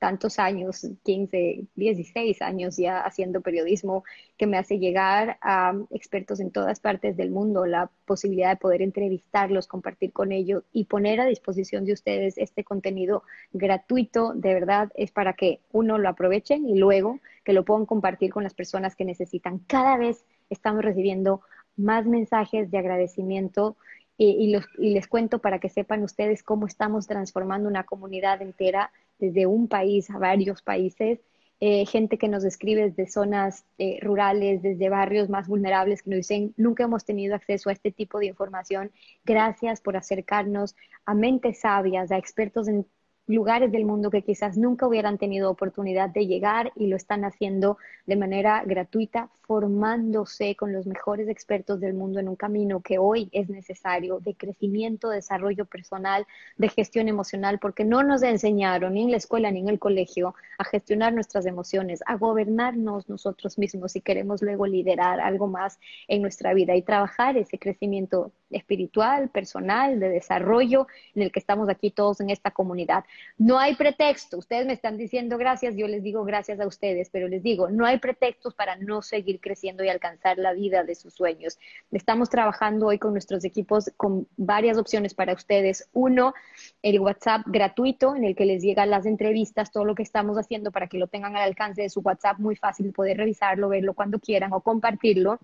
[0.00, 4.02] tantos años, 15, 16 años ya haciendo periodismo,
[4.38, 8.80] que me hace llegar a expertos en todas partes del mundo, la posibilidad de poder
[8.80, 13.22] entrevistarlos, compartir con ellos y poner a disposición de ustedes este contenido
[13.52, 18.32] gratuito, de verdad, es para que uno lo aprovechen y luego que lo puedan compartir
[18.32, 19.58] con las personas que necesitan.
[19.66, 21.42] Cada vez estamos recibiendo
[21.76, 23.76] más mensajes de agradecimiento
[24.16, 28.90] y, les cuento para que sepan ustedes cómo estamos transformando una comunidad entera
[29.20, 31.20] desde un país a varios países.
[31.62, 36.16] Eh, gente que nos escribe desde zonas eh, rurales, desde barrios más vulnerables, que nos
[36.16, 38.90] dicen, nunca hemos tenido acceso a este tipo de información.
[39.24, 42.86] Gracias por acercarnos a mentes sabias, a expertos en
[43.30, 47.78] lugares del mundo que quizás nunca hubieran tenido oportunidad de llegar y lo están haciendo
[48.06, 53.28] de manera gratuita, formándose con los mejores expertos del mundo en un camino que hoy
[53.32, 56.26] es necesario de crecimiento, desarrollo personal,
[56.56, 60.34] de gestión emocional, porque no nos enseñaron ni en la escuela ni en el colegio
[60.58, 65.78] a gestionar nuestras emociones, a gobernarnos nosotros mismos si queremos luego liderar algo más
[66.08, 71.68] en nuestra vida y trabajar ese crecimiento espiritual, personal, de desarrollo, en el que estamos
[71.68, 73.04] aquí todos en esta comunidad.
[73.38, 77.28] No hay pretexto, ustedes me están diciendo gracias, yo les digo gracias a ustedes, pero
[77.28, 81.14] les digo, no hay pretextos para no seguir creciendo y alcanzar la vida de sus
[81.14, 81.58] sueños.
[81.90, 85.88] Estamos trabajando hoy con nuestros equipos con varias opciones para ustedes.
[85.92, 86.34] Uno,
[86.82, 90.70] el WhatsApp gratuito en el que les llegan las entrevistas, todo lo que estamos haciendo
[90.70, 94.18] para que lo tengan al alcance de su WhatsApp, muy fácil poder revisarlo, verlo cuando
[94.18, 95.38] quieran o compartirlo.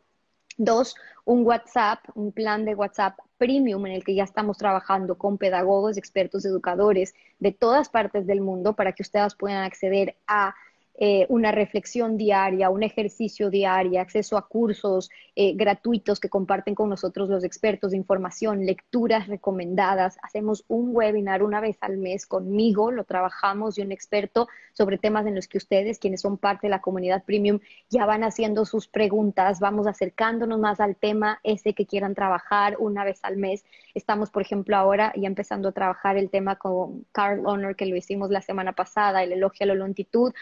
[0.57, 5.39] Dos, un WhatsApp, un plan de WhatsApp premium en el que ya estamos trabajando con
[5.39, 10.55] pedagogos, expertos, educadores de todas partes del mundo para que ustedes puedan acceder a
[10.99, 16.89] eh, una reflexión diaria, un ejercicio diario, acceso a cursos eh, gratuitos que comparten con
[16.89, 20.17] nosotros los expertos de información, lecturas recomendadas.
[20.23, 25.27] Hacemos un webinar una vez al mes conmigo, lo trabajamos y un experto sobre temas
[25.27, 28.89] en los que ustedes, quienes son parte de la comunidad premium, ya van haciendo sus
[28.89, 33.67] preguntas, vamos acercándonos más al tema ese que quieran trabajar una vez al mes.
[33.95, 37.97] Estamos, por ejemplo, ahora ya empezando a trabajar el tema con Carl Honor, que lo
[37.97, 40.33] hicimos la semana pasada, el elogio a la longitud,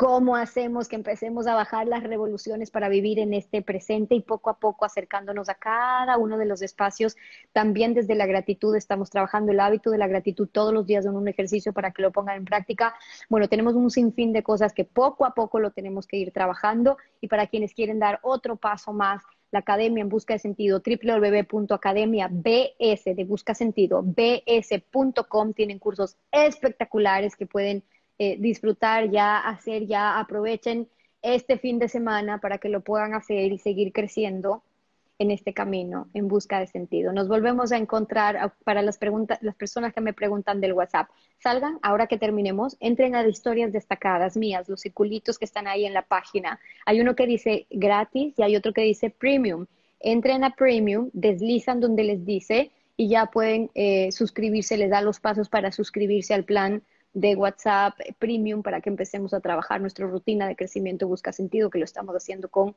[0.00, 4.48] cómo hacemos que empecemos a bajar las revoluciones para vivir en este presente y poco
[4.48, 7.18] a poco acercándonos a cada uno de los espacios.
[7.52, 11.16] También desde la gratitud estamos trabajando el hábito de la gratitud todos los días en
[11.16, 12.94] un ejercicio para que lo pongan en práctica.
[13.28, 16.96] Bueno, tenemos un sinfín de cosas que poco a poco lo tenemos que ir trabajando
[17.20, 22.42] y para quienes quieren dar otro paso más la Academia en Busca de Sentido, www.academiabs
[22.42, 27.84] de Busca Sentido, bs.com, tienen cursos espectaculares que pueden
[28.22, 30.86] eh, disfrutar ya, hacer ya, aprovechen
[31.22, 34.62] este fin de semana para que lo puedan hacer y seguir creciendo
[35.18, 37.14] en este camino en busca de sentido.
[37.14, 41.08] Nos volvemos a encontrar para las preguntas, las personas que me preguntan del WhatsApp.
[41.38, 45.94] Salgan, ahora que terminemos, entren a historias destacadas mías, los circulitos que están ahí en
[45.94, 46.60] la página.
[46.84, 49.64] Hay uno que dice gratis y hay otro que dice premium.
[49.98, 55.20] Entren a premium, deslizan donde les dice y ya pueden eh, suscribirse, les da los
[55.20, 60.46] pasos para suscribirse al plan de WhatsApp Premium para que empecemos a trabajar nuestra rutina
[60.46, 62.74] de crecimiento busca sentido, que lo estamos haciendo con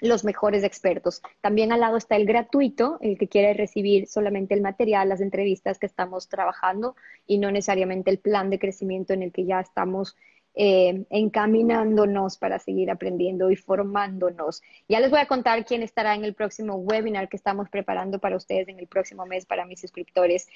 [0.00, 1.22] los mejores expertos.
[1.40, 5.78] También al lado está el gratuito, el que quiere recibir solamente el material, las entrevistas
[5.78, 6.96] que estamos trabajando
[7.26, 10.16] y no necesariamente el plan de crecimiento en el que ya estamos
[10.54, 14.60] eh, encaminándonos para seguir aprendiendo y formándonos.
[14.86, 18.36] Ya les voy a contar quién estará en el próximo webinar que estamos preparando para
[18.36, 20.48] ustedes en el próximo mes para mis suscriptores.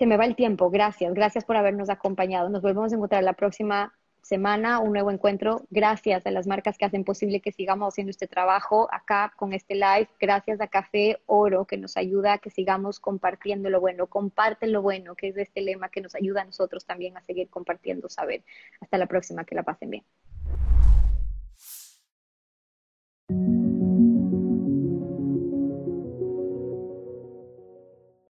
[0.00, 0.70] Se me va el tiempo.
[0.70, 1.12] Gracias.
[1.12, 2.48] Gracias por habernos acompañado.
[2.48, 3.92] Nos volvemos a encontrar la próxima
[4.22, 5.66] semana, un nuevo encuentro.
[5.68, 9.74] Gracias a las marcas que hacen posible que sigamos haciendo este trabajo acá con este
[9.74, 10.08] live.
[10.18, 14.06] Gracias a Café Oro que nos ayuda a que sigamos compartiendo lo bueno.
[14.06, 17.50] Comparten lo bueno, que es este lema que nos ayuda a nosotros también a seguir
[17.50, 18.42] compartiendo saber.
[18.80, 20.04] Hasta la próxima, que la pasen bien.